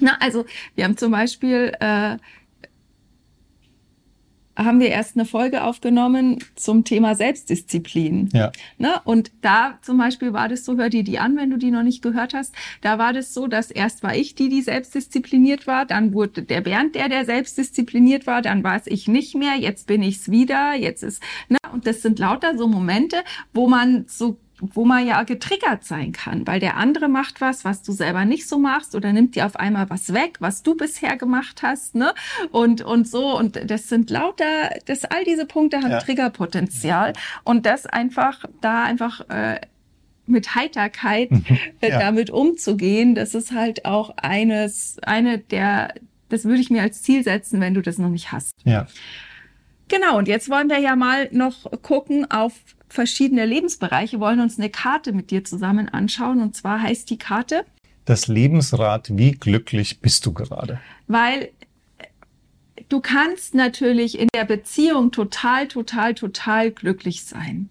Na, 0.00 0.16
also 0.18 0.44
wir 0.74 0.84
haben 0.84 0.96
zum 0.96 1.12
Beispiel 1.12 1.72
äh, 1.78 2.16
haben 4.56 4.80
wir 4.80 4.88
erst 4.88 5.16
eine 5.16 5.26
Folge 5.26 5.62
aufgenommen 5.62 6.38
zum 6.54 6.84
Thema 6.84 7.14
Selbstdisziplin. 7.14 8.30
Ja. 8.32 8.52
Ne? 8.78 9.00
Und 9.04 9.30
da 9.42 9.78
zum 9.82 9.98
Beispiel 9.98 10.32
war 10.32 10.48
das 10.48 10.64
so, 10.64 10.76
hör 10.76 10.88
dir 10.88 11.04
die 11.04 11.18
an, 11.18 11.36
wenn 11.36 11.50
du 11.50 11.58
die 11.58 11.70
noch 11.70 11.82
nicht 11.82 12.02
gehört 12.02 12.34
hast. 12.34 12.54
Da 12.80 12.98
war 12.98 13.12
das 13.12 13.34
so, 13.34 13.46
dass 13.46 13.70
erst 13.70 14.02
war 14.02 14.16
ich 14.16 14.34
die, 14.34 14.48
die 14.48 14.62
selbstdiszipliniert 14.62 15.66
war, 15.66 15.84
dann 15.84 16.12
wurde 16.12 16.42
der 16.42 16.62
Bernd 16.62 16.94
der, 16.94 17.08
der 17.08 17.24
selbstdiszipliniert 17.24 18.26
war, 18.26 18.42
dann 18.42 18.64
war 18.64 18.76
es 18.76 18.86
ich 18.86 19.08
nicht 19.08 19.34
mehr, 19.34 19.56
jetzt 19.56 19.86
bin 19.86 20.02
ich's 20.02 20.30
wieder, 20.30 20.74
jetzt 20.74 21.02
ist, 21.02 21.22
ne? 21.48 21.58
Und 21.72 21.86
das 21.86 22.00
sind 22.00 22.18
lauter 22.18 22.56
so 22.56 22.66
Momente, 22.68 23.18
wo 23.52 23.68
man 23.68 24.06
so 24.08 24.38
wo 24.60 24.84
man 24.84 25.06
ja 25.06 25.22
getriggert 25.24 25.84
sein 25.84 26.12
kann, 26.12 26.46
weil 26.46 26.60
der 26.60 26.76
andere 26.76 27.08
macht 27.08 27.40
was, 27.40 27.64
was 27.64 27.82
du 27.82 27.92
selber 27.92 28.24
nicht 28.24 28.48
so 28.48 28.58
machst 28.58 28.94
oder 28.94 29.12
nimmt 29.12 29.34
dir 29.34 29.46
auf 29.46 29.56
einmal 29.56 29.90
was 29.90 30.12
weg, 30.12 30.36
was 30.40 30.62
du 30.62 30.74
bisher 30.74 31.16
gemacht 31.16 31.62
hast, 31.62 31.94
ne? 31.94 32.14
Und 32.50 32.82
und 32.82 33.06
so 33.06 33.36
und 33.36 33.70
das 33.70 33.88
sind 33.88 34.10
lauter, 34.10 34.70
das 34.86 35.04
all 35.04 35.24
diese 35.24 35.46
Punkte 35.46 35.78
haben 35.78 35.90
ja. 35.90 35.98
Triggerpotenzial 35.98 37.12
und 37.44 37.66
das 37.66 37.86
einfach 37.86 38.44
da 38.60 38.84
einfach 38.84 39.28
äh, 39.28 39.60
mit 40.26 40.54
Heiterkeit 40.54 41.30
äh, 41.80 41.90
ja. 41.90 41.98
damit 41.98 42.30
umzugehen, 42.30 43.14
das 43.14 43.34
ist 43.34 43.52
halt 43.52 43.84
auch 43.84 44.16
eines 44.16 44.98
eine 45.02 45.38
der 45.38 45.94
das 46.28 46.44
würde 46.44 46.60
ich 46.60 46.70
mir 46.70 46.82
als 46.82 47.02
Ziel 47.02 47.22
setzen, 47.22 47.60
wenn 47.60 47.74
du 47.74 47.82
das 47.82 47.98
noch 47.98 48.08
nicht 48.08 48.32
hast. 48.32 48.54
Ja. 48.64 48.86
Genau, 49.88 50.18
und 50.18 50.26
jetzt 50.26 50.50
wollen 50.50 50.68
wir 50.68 50.80
ja 50.80 50.96
mal 50.96 51.28
noch 51.30 51.70
gucken 51.82 52.28
auf 52.28 52.52
verschiedene 52.88 53.44
Lebensbereiche, 53.46 54.20
wollen 54.20 54.40
uns 54.40 54.58
eine 54.58 54.70
Karte 54.70 55.12
mit 55.12 55.30
dir 55.30 55.44
zusammen 55.44 55.88
anschauen. 55.88 56.40
Und 56.40 56.56
zwar 56.56 56.80
heißt 56.80 57.10
die 57.10 57.18
Karte 57.18 57.64
Das 58.04 58.28
Lebensrad, 58.28 59.08
wie 59.16 59.32
glücklich 59.32 60.00
bist 60.00 60.26
du 60.26 60.32
gerade? 60.32 60.80
Weil 61.06 61.50
du 62.88 63.00
kannst 63.00 63.54
natürlich 63.54 64.18
in 64.18 64.28
der 64.34 64.44
Beziehung 64.44 65.12
total, 65.12 65.68
total, 65.68 66.14
total 66.14 66.70
glücklich 66.70 67.24
sein. 67.24 67.68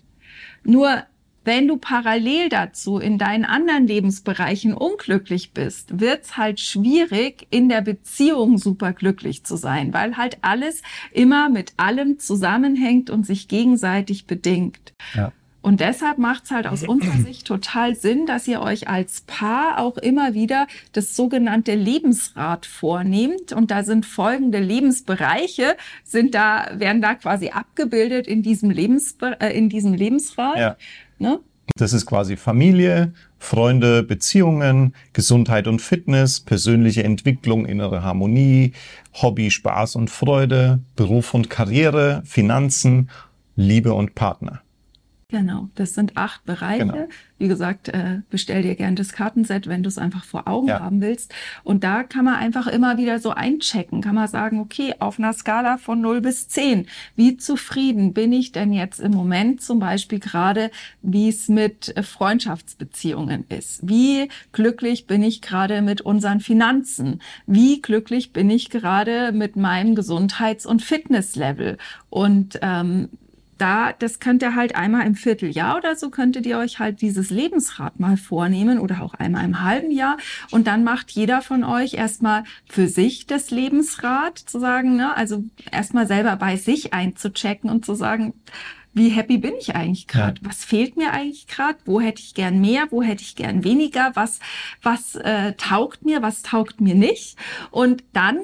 Nur 0.64 1.04
wenn 1.46 1.68
du 1.68 1.78
parallel 1.78 2.50
dazu 2.50 2.98
in 2.98 3.18
deinen 3.18 3.46
anderen 3.46 3.88
Lebensbereichen 3.88 4.74
unglücklich 4.74 5.52
bist, 5.52 6.00
wird's 6.00 6.38
halt 6.38 6.60
schwierig, 6.60 7.48
in 7.52 7.70
der 7.70 7.82
Beziehung 7.82 8.58
super 8.58 8.94
glücklich 8.94 9.44
zu 9.44 9.56
sein, 9.56 9.94
weil 9.94 10.18
halt 10.18 10.40
alles 10.42 10.82
immer 11.12 11.50
mit 11.50 11.74
allem 11.78 12.20
zusammenhängt 12.20 13.10
und 13.10 13.26
sich 13.26 13.48
gegenseitig 13.48 14.26
bedingt. 14.26 14.94
Ja. 15.14 15.32
Und 15.66 15.80
deshalb 15.80 16.20
macht 16.20 16.44
es 16.44 16.52
halt 16.52 16.68
aus 16.68 16.84
unserer 16.84 17.18
Sicht 17.26 17.48
total 17.48 17.96
Sinn, 17.96 18.28
dass 18.28 18.48
ihr 18.48 18.62
euch 18.62 18.88
als 18.88 19.22
Paar 19.22 19.80
auch 19.80 19.98
immer 19.98 20.36
wieder 20.36 20.68
das 20.94 21.16
sogenannte 21.16 21.74
Lebensrad 21.74 22.68
vornehmt. 22.68 23.52
Und 23.52 23.72
da 23.72 23.82
sind 23.82 24.06
folgende 24.06 24.60
Lebensbereiche, 24.60 25.76
sind 26.04 26.36
da, 26.36 26.68
werden 26.74 27.02
da 27.02 27.16
quasi 27.16 27.50
abgebildet 27.50 28.28
in 28.28 28.44
diesem, 28.44 28.70
Lebensbe 28.70 29.42
äh, 29.42 29.58
in 29.58 29.70
diesem 29.70 29.96
Lebensrad. 29.96 30.58
Ja. 30.60 30.78
Ne? 31.20 31.40
Das 31.78 31.94
ist 31.94 32.06
quasi 32.06 32.38
Familie, 32.38 33.14
Freunde, 33.38 34.04
Beziehungen, 34.04 34.94
Gesundheit 35.14 35.68
und 35.68 35.82
Fitness, 35.82 36.40
persönliche 36.40 37.04
Entwicklung, 37.04 37.66
innere 37.66 38.04
Harmonie, 38.04 38.74
Hobby, 39.14 39.52
Spaß 39.52 39.96
und 39.96 40.10
Freude, 40.10 40.80
Beruf 40.96 41.34
und 41.34 41.50
Karriere, 41.50 42.22
Finanzen, 42.26 43.10
Liebe 43.56 43.94
und 43.94 44.16
Partner. 44.16 44.62
Genau, 45.30 45.70
das 45.74 45.96
sind 45.96 46.18
acht 46.18 46.46
Bereiche. 46.46 46.86
Genau. 46.86 47.08
Wie 47.40 47.48
gesagt, 47.48 47.90
äh, 47.90 48.22
bestell 48.30 48.62
dir 48.62 48.76
gern 48.76 48.96
das 48.96 49.12
Kartenset, 49.12 49.66
wenn 49.66 49.82
du 49.82 49.88
es 49.88 49.98
einfach 49.98 50.24
vor 50.24 50.48
Augen 50.48 50.68
ja. 50.68 50.80
haben 50.80 51.02
willst. 51.02 51.34
Und 51.64 51.84
da 51.84 52.04
kann 52.04 52.26
man 52.26 52.36
einfach 52.36 52.68
immer 52.68 53.00
wieder 53.00 53.18
so 53.18 53.32
einchecken, 53.32 54.02
kann 54.02 54.14
man 54.14 54.28
sagen, 54.28 54.60
okay, 54.60 54.94
auf 55.00 55.18
einer 55.18 55.34
Skala 55.34 55.80
von 55.80 56.00
0 56.00 56.22
bis 56.22 56.48
10, 56.48 56.86
wie 57.16 57.38
zufrieden 57.38 58.14
bin 58.14 58.32
ich 58.34 58.52
denn 58.52 58.72
jetzt 58.72 59.00
im 59.00 59.14
Moment 59.14 59.64
zum 59.64 59.80
Beispiel 59.80 60.20
gerade, 60.20 60.70
wie 61.02 61.30
es 61.30 61.50
mit 61.50 61.96
Freundschaftsbeziehungen 62.04 63.46
ist? 63.50 63.80
Wie 63.82 64.30
glücklich 64.52 65.08
bin 65.08 65.24
ich 65.24 65.42
gerade 65.42 65.82
mit 65.82 66.02
unseren 66.02 66.40
Finanzen? 66.40 67.20
Wie 67.48 67.82
glücklich 67.82 68.32
bin 68.32 68.52
ich 68.52 68.70
gerade 68.70 69.32
mit 69.32 69.56
meinem 69.56 69.96
Gesundheits- 69.96 70.68
und 70.68 70.84
Fitnesslevel? 70.84 71.80
Und 72.12 72.60
ähm, 72.62 73.10
da, 73.58 73.94
das 73.94 74.20
könnt 74.20 74.42
ihr 74.42 74.56
halt 74.56 74.76
einmal 74.76 75.06
im 75.06 75.16
Vierteljahr 75.16 75.78
oder 75.78 75.96
so 75.96 76.10
könntet 76.10 76.46
ihr 76.46 76.58
euch 76.58 76.80
halt 76.80 77.02
dieses 77.02 77.30
Lebensrad 77.30 78.00
mal 78.00 78.18
vornehmen 78.18 78.80
oder 78.80 79.02
auch 79.02 79.14
einmal 79.14 79.46
im 79.46 79.64
halben 79.64 79.92
Jahr 79.92 80.18
und 80.52 80.68
dann 80.68 80.84
macht 80.84 81.12
jeder 81.12 81.42
von 81.42 81.64
euch 81.64 81.94
erstmal 81.94 82.44
für 82.68 82.88
sich 82.88 83.28
das 83.28 83.52
Lebensrad 83.52 84.38
zu 84.38 84.60
sagen, 84.60 84.96
ne, 84.96 85.16
also 85.16 85.44
erstmal 85.72 86.08
selber 86.08 86.36
bei 86.36 86.58
sich 86.58 86.94
einzuchecken 86.94 87.70
und 87.70 87.86
zu 87.86 87.96
sagen, 87.96 88.34
wie 88.96 89.10
happy 89.10 89.38
bin 89.38 89.54
ich 89.60 89.76
eigentlich 89.76 90.08
gerade? 90.08 90.40
Ja. 90.42 90.50
Was 90.50 90.64
fehlt 90.64 90.96
mir 90.96 91.12
eigentlich 91.12 91.48
gerade? 91.48 91.78
Wo 91.84 92.00
hätte 92.00 92.22
ich 92.22 92.34
gern 92.34 92.62
mehr? 92.62 92.88
Wo 92.92 93.04
hätte 93.04 93.24
ich 93.24 93.36
gern 93.36 93.66
weniger? 93.66 94.12
Was 94.14 94.40
was 94.82 95.16
äh, 95.16 95.54
taugt 95.58 96.06
mir? 96.06 96.22
Was 96.22 96.44
taugt 96.44 96.80
mir 96.80 96.96
nicht? 96.96 97.38
Und 97.72 98.06
dann 98.14 98.40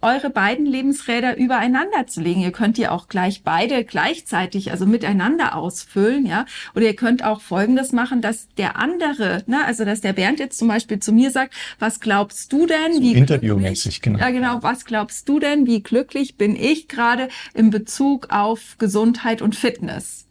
eure 0.00 0.30
beiden 0.30 0.66
Lebensräder 0.66 1.36
übereinander 1.36 2.06
zu 2.06 2.20
legen. 2.20 2.40
Ihr 2.40 2.52
könnt 2.52 2.76
die 2.76 2.88
auch 2.88 3.08
gleich 3.08 3.42
beide 3.42 3.84
gleichzeitig, 3.84 4.70
also 4.70 4.86
miteinander 4.86 5.56
ausfüllen, 5.56 6.26
ja. 6.26 6.46
Oder 6.74 6.86
ihr 6.86 6.96
könnt 6.96 7.24
auch 7.24 7.40
Folgendes 7.40 7.92
machen, 7.92 8.20
dass 8.20 8.48
der 8.56 8.76
andere, 8.76 9.42
ne, 9.46 9.64
also 9.64 9.84
dass 9.84 10.00
der 10.00 10.12
Bernd 10.12 10.38
jetzt 10.38 10.58
zum 10.58 10.68
Beispiel 10.68 11.00
zu 11.00 11.12
mir 11.12 11.30
sagt, 11.30 11.54
was 11.78 12.00
glaubst 12.00 12.52
du 12.52 12.66
denn? 12.66 12.94
So 12.94 13.02
wie 13.02 13.12
interviewmäßig, 13.14 14.00
genau. 14.02 14.18
Ja, 14.18 14.30
genau. 14.30 14.62
Was 14.62 14.84
glaubst 14.84 15.28
du 15.28 15.40
denn? 15.40 15.66
Wie 15.66 15.82
glücklich 15.82 16.36
bin 16.36 16.54
ich 16.54 16.88
gerade 16.88 17.28
in 17.54 17.70
Bezug 17.70 18.28
auf 18.30 18.76
Gesundheit 18.78 19.42
und 19.42 19.56
Fitness? 19.56 20.27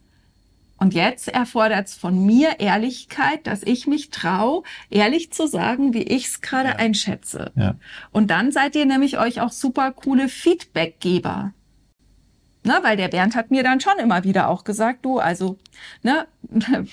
Und 0.78 0.94
jetzt 0.94 1.28
erfordert 1.28 1.88
es 1.88 1.94
von 1.94 2.24
mir 2.24 2.60
Ehrlichkeit, 2.60 3.46
dass 3.46 3.62
ich 3.62 3.86
mich 3.86 4.10
traue, 4.10 4.62
ehrlich 4.90 5.32
zu 5.32 5.48
sagen, 5.48 5.92
wie 5.92 6.04
ich 6.04 6.26
es 6.28 6.40
gerade 6.40 6.70
ja. 6.70 6.76
einschätze. 6.76 7.52
Ja. 7.56 7.74
Und 8.12 8.30
dann 8.30 8.52
seid 8.52 8.76
ihr 8.76 8.86
nämlich 8.86 9.18
euch 9.18 9.40
auch 9.40 9.50
super 9.50 9.90
coole 9.92 10.28
Feedbackgeber. 10.28 11.52
Ne, 12.64 12.78
weil 12.82 12.96
der 12.96 13.08
Bernd 13.08 13.34
hat 13.34 13.50
mir 13.50 13.62
dann 13.62 13.80
schon 13.80 13.98
immer 13.98 14.24
wieder 14.24 14.48
auch 14.48 14.64
gesagt, 14.64 15.04
du, 15.04 15.18
also, 15.18 15.58
ne, 16.02 16.26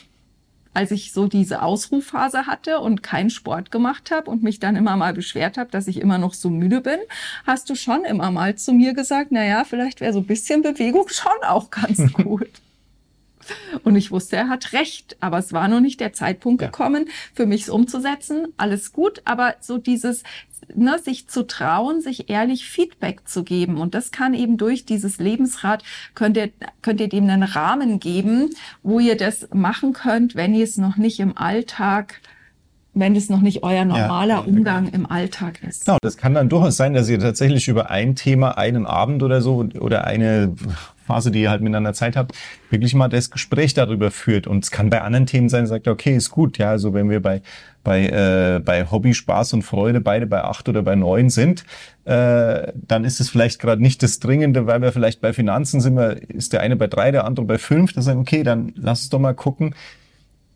als 0.74 0.92
ich 0.92 1.14
so 1.14 1.28
diese 1.28 1.62
Ausrufphase 1.62 2.48
hatte 2.48 2.80
und 2.80 3.02
keinen 3.02 3.30
Sport 3.30 3.72
gemacht 3.72 4.12
habe 4.12 4.30
und 4.30 4.44
mich 4.44 4.60
dann 4.60 4.76
immer 4.76 4.98
mal 4.98 5.14
beschwert 5.14 5.58
habe, 5.58 5.72
dass 5.72 5.88
ich 5.88 6.02
immer 6.02 6.18
noch 6.18 6.34
so 6.34 6.50
müde 6.50 6.82
bin, 6.82 7.00
hast 7.46 7.70
du 7.70 7.76
schon 7.76 8.04
immer 8.04 8.30
mal 8.30 8.56
zu 8.56 8.74
mir 8.74 8.94
gesagt, 8.94 9.32
na 9.32 9.44
ja, 9.44 9.64
vielleicht 9.64 10.02
wäre 10.02 10.14
so 10.14 10.20
ein 10.20 10.26
bisschen 10.26 10.62
Bewegung 10.62 11.08
schon 11.10 11.44
auch 11.44 11.70
ganz 11.72 12.14
gut. 12.14 12.50
Und 13.84 13.96
ich 13.96 14.12
wusste, 14.12 14.36
er 14.36 14.50
hat 14.50 14.74
recht, 14.74 15.18
aber 15.20 15.38
es 15.38 15.54
war 15.54 15.68
noch 15.68 15.80
nicht 15.80 16.00
der 16.00 16.14
Zeitpunkt 16.14 16.62
ja. 16.62 16.68
gekommen, 16.68 17.10
für 17.34 17.46
mich 17.46 17.64
es 17.64 17.70
umzusetzen. 17.70 18.48
Alles 18.58 18.94
gut, 18.94 19.22
aber 19.26 19.56
so 19.60 19.78
dieses, 19.78 20.24
ne, 20.74 21.00
sich 21.00 21.28
zu 21.28 21.46
trauen, 21.46 22.02
sich 22.02 22.30
ehrlich 22.30 22.68
Feedback 22.68 23.28
zu 23.28 23.44
geben. 23.44 23.78
Und 23.78 23.94
das 23.94 24.12
kann 24.12 24.34
eben 24.34 24.58
durch 24.58 24.86
dieses 24.86 25.20
Lebensrad, 25.20 25.84
könnt 26.14 26.38
ihr, 26.38 26.52
könnt 26.82 27.02
ihr 27.02 27.10
dem 27.10 27.30
einen 27.30 27.44
Rahmen 27.44 28.00
geben, 28.00 28.50
wo 28.84 29.00
ihr 29.00 29.18
das 29.18 29.50
machen 29.54 29.94
könnt, 29.94 30.36
wenn 30.36 30.54
ihr 30.54 30.64
es 30.64 30.78
noch 30.78 30.98
nicht 30.98 31.20
im 31.20 31.38
Alltag 31.38 32.22
wenn 32.96 33.16
es 33.16 33.30
noch 33.30 33.42
nicht 33.42 33.64
euer 33.64 33.86
normaler 33.86 34.36
ja, 34.36 34.40
Umgang 34.40 34.88
im 34.88 35.06
Alltag 35.06 35.62
ist. 35.68 35.86
Genau, 35.86 35.98
das 36.02 36.18
kann 36.18 36.34
dann 36.34 36.50
durchaus 36.50 36.78
sein, 36.78 36.94
dass 36.94 37.10
ihr 37.10 37.20
tatsächlich 37.20 37.68
über 37.68 37.92
ein 37.92 38.16
Thema, 38.16 38.58
einen 38.58 38.86
Abend 38.86 39.22
oder 39.22 39.42
so 39.42 39.68
oder 39.80 40.06
eine 40.06 40.54
Phase, 41.06 41.30
die 41.30 41.42
ihr 41.42 41.52
halt 41.52 41.62
miteinander 41.62 41.94
Zeit 41.94 42.16
habt, 42.16 42.34
wirklich 42.70 42.96
mal 42.96 43.10
das 43.10 43.30
Gespräch 43.30 43.74
darüber 43.74 44.10
führt. 44.10 44.48
Und 44.48 44.64
es 44.64 44.72
kann 44.72 44.90
bei 44.90 45.02
anderen 45.02 45.28
Themen 45.28 45.50
sein, 45.50 45.68
sagt, 45.68 45.88
okay, 45.88 46.16
ist 46.16 46.32
gut, 46.32 46.58
ja, 46.58 46.72
also 46.72 46.94
wenn 46.94 47.10
wir 47.10 47.22
bei 47.22 47.42
bei 47.84 48.08
äh, 48.08 48.60
bei 48.60 48.90
Hobby, 48.90 49.14
Spaß 49.14 49.54
und 49.54 49.62
Freude 49.62 50.02
beide 50.02 50.26
bei 50.26 50.44
acht 50.44 50.68
oder 50.68 50.82
bei 50.82 50.96
neun 50.96 51.30
sind, 51.30 51.66
äh, 52.06 52.72
dann 52.74 53.04
ist 53.04 53.20
es 53.20 53.30
vielleicht 53.30 53.60
gerade 53.60 53.82
nicht 53.82 54.02
das 54.02 54.20
Dringende, 54.20 54.66
weil 54.66 54.82
wir 54.82 54.92
vielleicht 54.92 55.22
bei 55.22 55.34
Finanzen 55.34 55.82
sind, 55.82 55.96
wir, 55.96 56.30
ist 56.30 56.54
der 56.54 56.62
eine 56.62 56.76
bei 56.76 56.88
drei, 56.88 57.12
der 57.12 57.26
andere 57.26 57.46
bei 57.46 57.58
fünf. 57.60 57.94
Das 57.94 58.06
sagen, 58.06 58.22
okay, 58.22 58.42
dann 58.42 58.74
lass 58.76 59.02
uns 59.02 59.10
doch 59.10 59.20
mal 59.20 59.36
gucken, 59.36 59.76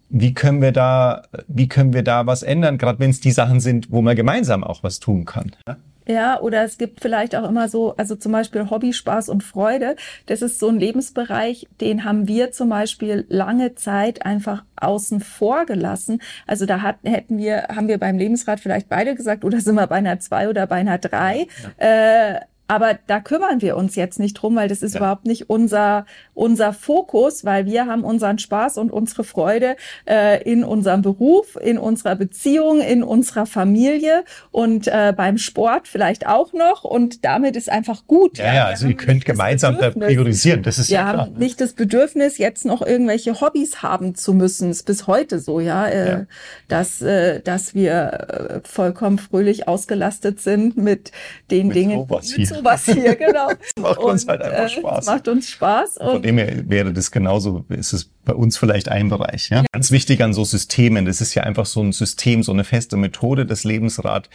wie 0.10 0.34
können 0.34 0.62
wir 0.62 0.72
da, 0.72 1.24
wie 1.48 1.68
können 1.68 1.94
wir 1.94 2.04
da 2.04 2.26
was 2.26 2.44
ändern, 2.44 2.78
gerade 2.78 3.00
wenn 3.00 3.12
es 3.12 3.20
die 3.20 3.32
Sachen 3.32 3.60
sind, 3.60 3.92
wo 3.92 4.02
man 4.02 4.16
gemeinsam 4.16 4.64
auch 4.64 4.84
was 4.84 5.00
tun 5.00 5.26
kann. 5.26 5.56
Ja? 5.68 5.78
Ja, 6.10 6.40
oder 6.40 6.64
es 6.64 6.80
gibt 6.80 7.02
vielleicht 7.02 7.36
auch 7.36 7.48
immer 7.48 7.70
so, 7.70 7.96
also 7.96 8.16
zum 8.16 8.32
Beispiel 8.32 8.72
Hobby, 8.72 8.94
Spaß 8.94 9.30
und 9.30 9.44
Freude. 9.44 9.96
Das 10.26 10.42
ist 10.42 10.58
so 10.58 10.68
ein 10.68 10.80
Lebensbereich, 10.80 11.68
den 11.82 12.04
haben 12.04 12.28
wir 12.28 12.52
zum 12.52 12.70
Beispiel 12.70 13.28
lange 13.30 13.76
Zeit 13.76 14.26
einfach 14.26 14.64
außen 14.76 15.20
vor 15.20 15.68
gelassen. 15.68 16.20
Also 16.48 16.66
da 16.66 16.82
hatten, 16.82 17.08
hätten 17.08 17.38
wir, 17.38 17.68
haben 17.76 17.88
wir 17.88 18.00
beim 18.00 18.18
Lebensrat 18.18 18.60
vielleicht 18.60 18.90
beide 18.90 19.14
gesagt, 19.14 19.46
oder 19.46 19.62
sind 19.62 19.76
wir 19.76 19.86
bei 19.86 19.98
einer 19.98 20.20
zwei 20.20 20.50
oder 20.50 20.66
bei 20.66 20.78
einer 20.78 20.98
drei. 20.98 21.46
Ja. 21.80 21.86
Äh, 21.86 22.40
aber 22.70 23.00
da 23.08 23.20
kümmern 23.20 23.64
wir 23.64 23.76
uns 23.76 23.96
jetzt 23.96 24.20
nicht 24.20 24.36
drum, 24.36 24.56
weil 24.56 24.70
das 24.70 24.84
ist 24.84 24.94
ja. 24.94 25.00
überhaupt 25.00 25.26
nicht 25.26 25.50
unser, 25.50 26.06
unser 26.36 26.72
Fokus, 26.72 27.44
weil 27.44 27.66
wir 27.66 27.88
haben 27.88 28.04
unseren 28.04 28.38
Spaß 28.38 28.78
und 28.78 28.92
unsere 28.92 29.24
Freude 29.24 29.76
äh, 30.08 30.44
in 30.44 30.64
unserem 30.64 31.02
Beruf, 31.02 31.58
in 31.60 31.80
unserer 31.80 32.16
Beziehung, 32.16 32.80
in 32.80 33.02
unserer 33.02 33.48
Familie 33.48 34.24
und 34.52 34.88
äh, 34.88 35.16
beim 35.18 35.40
Sport 35.40 35.88
vielleicht 35.88 36.28
auch 36.28 36.54
noch. 36.54 36.84
Und 36.84 37.26
damit 37.26 37.56
ist 37.56 37.72
einfach 37.72 38.06
gut. 38.06 38.38
Ja, 38.38 38.54
ja, 38.54 38.66
also 38.66 38.88
ihr 38.88 38.96
könnt 38.96 39.26
gemeinsam 39.26 39.80
da 39.80 39.90
priorisieren. 39.90 40.62
Das 40.62 40.78
ist 40.78 40.92
wir 40.92 40.98
ja 40.98 41.12
klar. 41.12 41.26
haben 41.26 41.40
nicht 41.40 41.60
das 41.62 41.74
Bedürfnis, 41.74 42.38
jetzt 42.38 42.66
noch 42.66 42.86
irgendwelche 42.86 43.42
Hobbys 43.42 43.82
haben 43.82 44.14
zu 44.14 44.32
müssen. 44.32 44.70
ist 44.70 44.86
bis 44.86 45.08
heute 45.08 45.40
so, 45.40 45.60
ja, 45.60 45.88
äh, 45.88 46.10
ja. 46.10 46.26
dass, 46.68 47.02
äh, 47.02 47.42
dass 47.42 47.74
wir 47.74 48.62
äh, 48.64 48.68
vollkommen 48.68 49.18
fröhlich 49.18 49.68
ausgelastet 49.68 50.40
sind 50.40 50.78
mit 50.78 51.12
den 51.50 51.70
mit 51.70 51.76
Dingen. 51.76 52.08
Mit 52.08 52.59
sowas 52.60 52.86
hier, 52.86 53.16
genau. 53.16 53.50
Es 53.60 53.82
macht 53.82 53.98
und, 54.00 54.12
uns 54.12 54.28
halt 54.28 54.42
einfach 54.42 54.66
äh, 54.66 54.80
Spaß. 54.80 55.06
macht 55.06 55.28
uns 55.28 55.50
Spaß. 55.50 55.98
Und 55.98 56.12
von 56.12 56.22
dem 56.22 56.38
her 56.38 56.70
wäre 56.70 56.94
das 56.94 57.12
genauso, 57.12 57.66
ist 57.70 57.94
es 57.94 58.06
bei 58.26 58.34
uns 58.34 58.58
vielleicht 58.58 58.90
ein 58.90 59.10
Bereich. 59.10 59.50
Ja? 59.50 59.58
ja? 59.58 59.66
Ganz 59.72 59.92
wichtig 59.92 60.22
an 60.22 60.34
so 60.34 60.44
Systemen, 60.44 61.06
das 61.06 61.22
ist 61.22 61.36
ja 61.36 61.44
einfach 61.44 61.66
so 61.66 61.82
ein 61.82 61.92
System, 61.92 62.44
so 62.44 62.52
eine 62.52 62.64
feste 62.64 62.98
Methode 62.98 63.46
des 63.46 63.64
Lebensrat, 63.64 64.30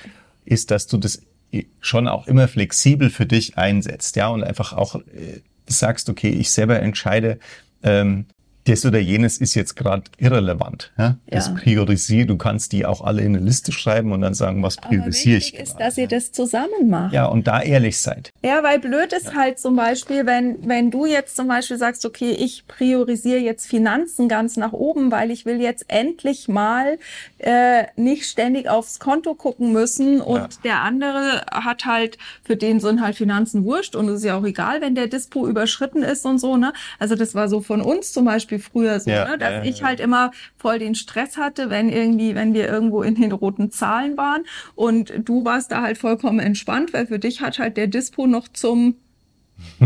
ist, 0.44 0.70
dass 0.70 0.86
du 0.86 0.98
das 0.98 1.22
schon 1.80 2.08
auch 2.08 2.26
immer 2.26 2.48
flexibel 2.48 3.10
für 3.10 3.26
dich 3.26 3.56
einsetzt, 3.56 4.16
ja, 4.16 4.28
und 4.28 4.42
einfach 4.42 4.72
auch 4.72 4.96
äh, 4.96 5.40
sagst, 5.66 6.08
okay, 6.08 6.30
ich 6.30 6.50
selber 6.50 6.80
entscheide, 6.80 7.38
ähm, 7.82 8.26
das 8.64 8.86
oder 8.86 8.98
jenes 8.98 9.38
ist 9.38 9.54
jetzt 9.54 9.76
gerade 9.76 10.04
irrelevant. 10.18 10.92
Ja? 10.98 11.16
Das 11.26 11.48
ja. 11.48 11.54
priorisiert, 11.54 12.30
du 12.30 12.36
kannst 12.36 12.72
die 12.72 12.86
auch 12.86 13.02
alle 13.02 13.22
in 13.22 13.36
eine 13.36 13.44
Liste 13.44 13.72
schreiben 13.72 14.12
und 14.12 14.22
dann 14.22 14.34
sagen, 14.34 14.62
was 14.62 14.76
priorisiere 14.76 15.38
ich. 15.38 15.52
Wichtig 15.52 15.60
ist, 15.60 15.76
dass 15.76 15.98
ihr 15.98 16.08
das 16.08 16.32
zusammen 16.32 16.88
macht. 16.88 17.12
Ja, 17.12 17.26
und 17.26 17.46
da 17.46 17.60
ehrlich 17.62 18.00
seid. 18.00 18.32
Ja, 18.42 18.62
weil 18.62 18.78
blöd 18.78 19.12
ist 19.12 19.26
ja. 19.26 19.34
halt 19.34 19.58
zum 19.58 19.76
Beispiel, 19.76 20.24
wenn, 20.24 20.66
wenn 20.66 20.90
du 20.90 21.04
jetzt 21.04 21.36
zum 21.36 21.48
Beispiel 21.48 21.76
sagst, 21.76 22.06
okay, 22.06 22.30
ich 22.30 22.66
priorisiere 22.66 23.38
jetzt 23.38 23.66
Finanzen 23.66 24.28
ganz 24.28 24.56
nach 24.56 24.72
oben, 24.72 25.10
weil 25.10 25.30
ich 25.30 25.44
will 25.44 25.60
jetzt 25.60 25.84
endlich 25.88 26.48
mal 26.48 26.98
äh, 27.38 27.84
nicht 27.96 28.24
ständig 28.24 28.68
aufs 28.68 28.98
Konto 28.98 29.34
gucken 29.34 29.72
müssen 29.72 30.22
und 30.22 30.38
ja. 30.38 30.48
der 30.64 30.80
andere 30.82 31.44
hat 31.50 31.84
halt, 31.84 32.16
für 32.42 32.56
den 32.56 32.80
sind 32.80 33.02
halt 33.02 33.16
Finanzen 33.16 33.64
wurscht 33.64 33.94
und 33.94 34.08
es 34.08 34.20
ist 34.20 34.24
ja 34.24 34.38
auch 34.38 34.44
egal, 34.44 34.80
wenn 34.80 34.94
der 34.94 35.06
Dispo 35.06 35.46
überschritten 35.46 36.02
ist 36.02 36.24
und 36.24 36.38
so, 36.38 36.56
ne? 36.56 36.72
Also 36.98 37.14
das 37.14 37.34
war 37.34 37.48
so 37.48 37.60
von 37.60 37.82
uns 37.82 38.12
zum 38.12 38.24
Beispiel 38.24 38.53
Beispiel 38.54 38.58
früher 38.58 39.00
so, 39.00 39.10
ja, 39.10 39.28
ne? 39.28 39.38
dass 39.38 39.64
äh, 39.64 39.68
ich 39.68 39.82
halt 39.82 40.00
immer 40.00 40.30
voll 40.56 40.78
den 40.78 40.94
Stress 40.94 41.36
hatte, 41.36 41.70
wenn 41.70 41.88
irgendwie, 41.88 42.34
wenn 42.34 42.54
wir 42.54 42.68
irgendwo 42.68 43.02
in 43.02 43.14
den 43.14 43.32
roten 43.32 43.70
Zahlen 43.70 44.16
waren 44.16 44.44
und 44.74 45.12
du 45.24 45.44
warst 45.44 45.72
da 45.72 45.82
halt 45.82 45.98
vollkommen 45.98 46.40
entspannt, 46.40 46.92
weil 46.92 47.06
für 47.06 47.18
dich 47.18 47.40
hat 47.40 47.58
halt 47.58 47.76
der 47.76 47.86
Dispo 47.86 48.26
noch 48.26 48.48
zum 48.48 48.96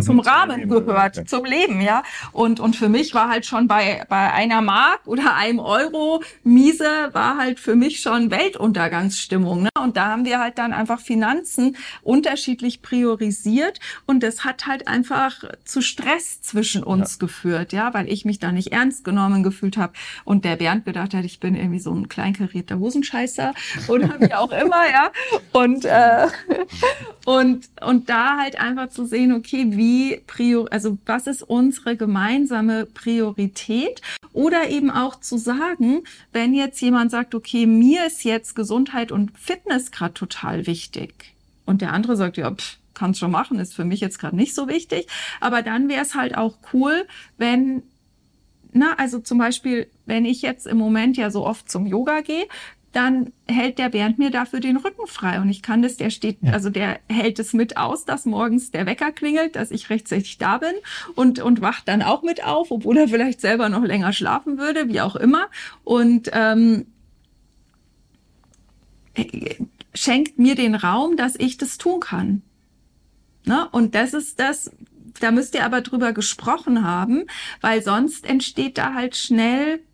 zum 0.00 0.20
Rahmen 0.20 0.68
gehört, 0.68 1.28
zum 1.28 1.44
Leben, 1.44 1.80
ja. 1.80 2.02
Und, 2.32 2.60
und 2.60 2.76
für 2.76 2.88
mich 2.88 3.14
war 3.14 3.28
halt 3.28 3.46
schon 3.46 3.68
bei, 3.68 4.04
bei 4.08 4.32
einer 4.32 4.60
Mark 4.60 5.06
oder 5.06 5.34
einem 5.34 5.58
Euro 5.58 6.22
miese, 6.42 7.10
war 7.12 7.36
halt 7.36 7.60
für 7.60 7.74
mich 7.74 8.00
schon 8.00 8.30
Weltuntergangsstimmung. 8.30 9.62
Ne? 9.64 9.70
Und 9.80 9.96
da 9.96 10.06
haben 10.06 10.24
wir 10.24 10.40
halt 10.40 10.58
dann 10.58 10.72
einfach 10.72 11.00
Finanzen 11.00 11.76
unterschiedlich 12.02 12.82
priorisiert 12.82 13.80
und 14.06 14.22
das 14.22 14.44
hat 14.44 14.66
halt 14.66 14.88
einfach 14.88 15.44
zu 15.64 15.80
Stress 15.80 16.42
zwischen 16.42 16.82
uns 16.82 17.14
ja. 17.14 17.26
geführt, 17.26 17.72
ja, 17.72 17.94
weil 17.94 18.08
ich 18.08 18.24
mich 18.24 18.38
da 18.38 18.52
nicht 18.52 18.72
ernst 18.72 19.04
genommen 19.04 19.42
gefühlt 19.42 19.76
habe 19.76 19.92
und 20.24 20.44
der 20.44 20.56
Bernd 20.56 20.84
gedacht 20.84 21.14
hat, 21.14 21.24
ich 21.24 21.40
bin 21.40 21.54
irgendwie 21.54 21.80
so 21.80 21.92
ein 21.92 22.08
kleinkarierter 22.08 22.78
Hosenscheißer 22.78 23.54
oder 23.88 24.20
wie 24.20 24.34
auch 24.34 24.52
immer, 24.52 24.88
ja. 24.90 25.10
Und, 25.52 25.84
äh, 25.84 26.26
und, 27.24 27.68
und 27.80 28.08
da 28.08 28.38
halt 28.38 28.60
einfach 28.60 28.88
zu 28.90 29.06
sehen, 29.06 29.32
okay, 29.32 29.57
wie 29.66 30.22
prior, 30.26 30.66
also 30.70 30.98
was 31.06 31.26
ist 31.26 31.42
unsere 31.42 31.96
gemeinsame 31.96 32.86
Priorität? 32.86 34.02
Oder 34.32 34.68
eben 34.68 34.90
auch 34.90 35.20
zu 35.20 35.36
sagen, 35.36 36.02
wenn 36.32 36.54
jetzt 36.54 36.80
jemand 36.80 37.10
sagt, 37.10 37.34
okay, 37.34 37.66
mir 37.66 38.06
ist 38.06 38.24
jetzt 38.24 38.54
Gesundheit 38.54 39.10
und 39.10 39.36
Fitness 39.36 39.90
gerade 39.90 40.14
total 40.14 40.66
wichtig. 40.66 41.34
Und 41.64 41.82
der 41.82 41.92
andere 41.92 42.16
sagt, 42.16 42.36
ja, 42.36 42.50
pff, 42.50 42.78
kannst 42.94 43.20
schon 43.20 43.30
machen, 43.30 43.58
ist 43.58 43.74
für 43.74 43.84
mich 43.84 44.00
jetzt 44.00 44.18
gerade 44.18 44.36
nicht 44.36 44.54
so 44.54 44.68
wichtig. 44.68 45.06
Aber 45.40 45.62
dann 45.62 45.88
wäre 45.88 46.02
es 46.02 46.14
halt 46.14 46.36
auch 46.36 46.58
cool, 46.72 47.06
wenn 47.36 47.82
na, 48.72 48.94
also 48.98 49.18
zum 49.18 49.38
Beispiel, 49.38 49.88
wenn 50.04 50.24
ich 50.24 50.42
jetzt 50.42 50.66
im 50.66 50.76
Moment 50.76 51.16
ja 51.16 51.30
so 51.30 51.46
oft 51.46 51.70
zum 51.70 51.86
Yoga 51.86 52.20
gehe, 52.20 52.46
dann 52.98 53.32
hält 53.46 53.78
der 53.78 53.90
Bernd 53.90 54.18
mir 54.18 54.30
dafür 54.30 54.58
den 54.58 54.76
Rücken 54.76 55.06
frei 55.06 55.40
und 55.40 55.48
ich 55.48 55.62
kann 55.62 55.82
das, 55.82 55.96
der 55.96 56.10
steht, 56.10 56.38
ja. 56.40 56.52
also 56.52 56.68
der 56.68 56.98
hält 57.08 57.38
es 57.38 57.52
mit 57.52 57.76
aus, 57.76 58.04
dass 58.04 58.26
morgens 58.26 58.72
der 58.72 58.86
Wecker 58.86 59.12
klingelt, 59.12 59.54
dass 59.54 59.70
ich 59.70 59.88
rechtzeitig 59.88 60.38
da 60.38 60.58
bin 60.58 60.72
und, 61.14 61.38
und 61.38 61.60
wacht 61.60 61.86
dann 61.86 62.02
auch 62.02 62.24
mit 62.24 62.44
auf, 62.44 62.72
obwohl 62.72 62.96
er 62.96 63.06
vielleicht 63.06 63.40
selber 63.40 63.68
noch 63.68 63.84
länger 63.84 64.12
schlafen 64.12 64.58
würde, 64.58 64.88
wie 64.88 65.00
auch 65.00 65.14
immer 65.14 65.46
und 65.84 66.28
ähm, 66.32 66.86
schenkt 69.94 70.40
mir 70.40 70.56
den 70.56 70.74
Raum, 70.74 71.16
dass 71.16 71.36
ich 71.36 71.56
das 71.56 71.78
tun 71.78 72.00
kann. 72.00 72.42
Ne? 73.44 73.68
Und 73.70 73.94
das 73.94 74.12
ist 74.12 74.40
das, 74.40 74.72
da 75.20 75.30
müsst 75.30 75.54
ihr 75.54 75.64
aber 75.64 75.82
drüber 75.82 76.12
gesprochen 76.12 76.84
haben, 76.84 77.26
weil 77.60 77.80
sonst 77.80 78.28
entsteht 78.28 78.76
da 78.76 78.94
halt 78.94 79.16
schnell 79.16 79.84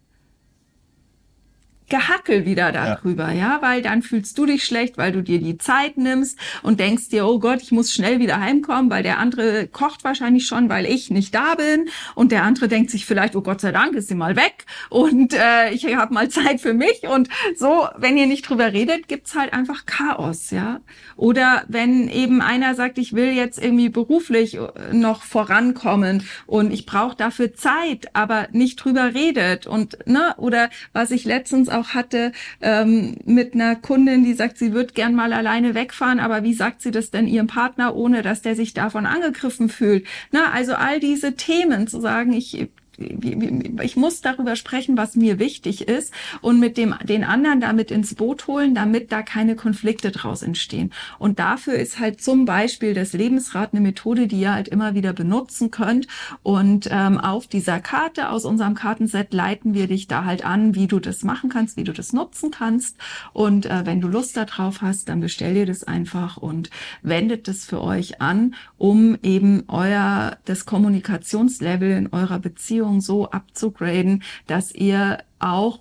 Gehackel 1.94 2.44
wieder 2.44 2.72
darüber, 2.72 3.30
ja. 3.30 3.34
ja, 3.34 3.58
weil 3.62 3.80
dann 3.80 4.02
fühlst 4.02 4.36
du 4.36 4.46
dich 4.46 4.64
schlecht, 4.64 4.98
weil 4.98 5.12
du 5.12 5.22
dir 5.22 5.38
die 5.38 5.58
Zeit 5.58 5.96
nimmst 5.96 6.36
und 6.64 6.80
denkst 6.80 7.08
dir, 7.08 7.24
oh 7.24 7.38
Gott, 7.38 7.62
ich 7.62 7.70
muss 7.70 7.92
schnell 7.92 8.18
wieder 8.18 8.40
heimkommen, 8.40 8.90
weil 8.90 9.04
der 9.04 9.20
andere 9.20 9.69
kocht 9.69 10.02
wahrscheinlich 10.02 10.45
schon, 10.45 10.69
weil 10.69 10.86
ich 10.86 11.10
nicht 11.10 11.32
da 11.36 11.54
bin 11.54 11.88
und 12.16 12.32
der 12.32 12.42
andere 12.42 12.66
denkt 12.66 12.90
sich 12.90 13.06
vielleicht, 13.06 13.36
oh 13.36 13.42
Gott 13.42 13.60
sei 13.60 13.71
Dank, 13.71 13.95
ist 13.95 14.08
sie 14.08 14.16
mal 14.16 14.34
weg 14.34 14.66
und 14.90 15.34
äh, 15.34 15.71
ich 15.71 15.86
habe 15.95 16.12
mal 16.12 16.28
Zeit 16.30 16.60
für 16.60 16.75
mich 16.75 17.02
und 17.04 17.28
so, 17.56 17.86
wenn 17.97 18.16
ihr 18.16 18.26
nicht 18.26 18.49
drüber 18.49 18.73
redet, 18.73 19.06
gibt's 19.06 19.36
halt 19.36 19.52
einfach 19.52 19.86
Chaos, 19.86 20.50
ja. 20.50 20.80
Oder 21.14 21.62
wenn 21.69 22.08
eben 22.08 22.40
einer 22.40 22.75
sagt, 22.75 22.99
ich 22.99 23.12
will 23.12 23.34
jetzt 23.34 23.62
irgendwie 23.62 23.88
beruflich 23.88 24.56
äh, 24.56 24.92
noch 24.92 25.23
vorankommen 25.23 26.25
und 26.47 26.73
ich 26.73 26.86
brauche 26.86 27.16
dafür 27.16 27.54
Zeit, 27.54 28.08
aber 28.14 28.49
nicht 28.50 28.84
drüber 28.84 29.14
redet 29.14 29.69
und 29.69 29.97
ne, 30.08 30.34
oder 30.38 30.71
was 30.92 31.12
ich 31.12 31.25
letztens 31.25 31.69
auch 31.69 31.83
hatte 31.92 32.32
ähm, 32.60 33.16
mit 33.25 33.54
einer 33.54 33.76
Kundin, 33.76 34.25
die 34.25 34.34
sagt, 34.34 34.58
sie 34.58 34.73
wird 34.73 34.94
gern 34.94 35.14
mal 35.14 35.32
alleine 35.32 35.75
wegfahren, 35.75 36.20
aber 36.20 36.42
wie 36.42 36.54
sagt 36.54 36.82
sie 36.82 36.90
das 36.90 37.10
denn 37.10 37.26
ihrem 37.26 37.47
Partner, 37.47 37.94
ohne 37.94 38.23
dass 38.23 38.42
der 38.42 38.56
sich 38.56 38.73
davon 38.75 39.06
angegriffen 39.06 39.68
fühlt? 39.68 40.06
Na, 40.30 40.52
also 40.52 40.75
all 40.75 41.00
diese 41.00 41.34
Themen 41.34 41.86
zu 41.86 42.00
sagen, 42.00 42.32
ich 42.32 42.68
ich 42.99 43.97
muss 43.97 44.21
darüber 44.21 44.57
sprechen, 44.57 44.97
was 44.97 45.17
mir 45.17 45.39
wichtig 45.39 45.89
ist 45.89 46.13
und 46.41 46.61
mit 46.61 46.76
dem, 46.76 46.95
den 47.02 47.25
anderen 47.25 47.61
damit 47.61 47.91
ins 47.91 48.15
Boot 48.15 48.47
holen, 48.47 48.75
damit 48.75 49.11
da 49.11 49.23
keine 49.23 49.57
Konflikte 49.57 50.11
draus 50.11 50.43
entstehen. 50.43 50.93
Und 51.19 51.39
dafür 51.39 51.75
ist 51.75 51.99
halt 51.99 52.21
zum 52.21 52.45
Beispiel 52.45 52.95
das 52.95 53.13
Lebensrad 53.13 53.73
eine 53.73 53.80
Methode, 53.80 54.26
die 54.26 54.41
ihr 54.41 54.54
halt 54.54 54.69
immer 54.69 54.95
wieder 54.95 55.13
benutzen 55.13 55.71
könnt. 55.71 56.07
Und 56.43 56.89
ähm, 56.91 57.19
auf 57.19 57.47
dieser 57.47 57.80
Karte 57.80 58.30
aus 58.30 58.45
unserem 58.45 58.75
Kartenset 58.75 59.33
leiten 59.33 59.75
wir 59.75 59.89
dich 59.89 60.07
da 60.07 60.25
halt 60.25 60.45
an, 60.45 60.75
wie 60.75 60.87
du 60.87 61.00
das 61.00 61.25
machen 61.25 61.50
kannst, 61.50 61.76
wie 61.76 61.85
du 61.85 61.93
das 61.93 62.13
nutzen 62.13 62.50
kannst. 62.50 62.97
Und 63.33 63.67
äh, 63.67 63.85
wenn 63.85 64.00
du 64.00 64.09
Lust 64.09 64.37
darauf 64.37 64.83
hast, 64.83 65.09
dann 65.09 65.21
bestell 65.21 65.54
dir 65.54 65.67
das 65.67 65.85
einfach 65.85 66.37
und 66.37 66.71
wendet 67.02 67.49
das 67.49 67.65
für 67.65 67.83
euch 67.83 68.21
an, 68.21 68.54
um 68.78 69.19
eben 69.23 69.65
euer, 69.69 70.37
das 70.45 70.65
Kommunikationslevel 70.65 71.91
in 71.93 72.13
eurer 72.13 72.39
Beziehung 72.39 72.83
Beziehung 72.84 73.00
so 73.00 73.30
abzugraden, 73.30 74.23
dass 74.47 74.73
ihr 74.73 75.18
auch 75.38 75.80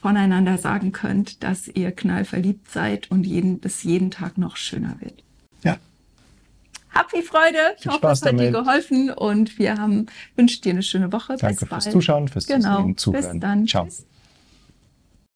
voneinander 0.00 0.58
sagen 0.58 0.92
könnt, 0.92 1.42
dass 1.42 1.68
ihr 1.68 1.90
knallverliebt 1.92 2.70
seid 2.70 3.10
und 3.10 3.24
jeden, 3.24 3.60
das 3.60 3.82
jeden 3.82 4.10
Tag 4.10 4.36
noch 4.38 4.56
schöner 4.56 4.96
wird. 5.00 5.22
Ja. 5.62 5.78
Hab 6.90 7.10
viel 7.10 7.22
Freude. 7.22 7.58
Ich 7.76 7.82
viel 7.82 7.92
hoffe, 7.92 8.08
es 8.08 8.22
hat 8.22 8.38
dir 8.38 8.50
geholfen 8.50 9.10
und 9.10 9.58
wir 9.58 9.78
haben, 9.78 10.06
wünsche 10.36 10.60
dir 10.60 10.72
eine 10.72 10.82
schöne 10.82 11.10
Woche. 11.10 11.36
Danke 11.38 11.66
fürs 11.66 11.90
Zuschauen, 11.90 12.28
fürs 12.28 12.46
genau. 12.46 12.92
Zuhören. 12.92 13.32
Bis 13.32 13.40
dann. 13.40 13.66
Ciao. 13.66 13.84
Tschüss. 13.84 14.06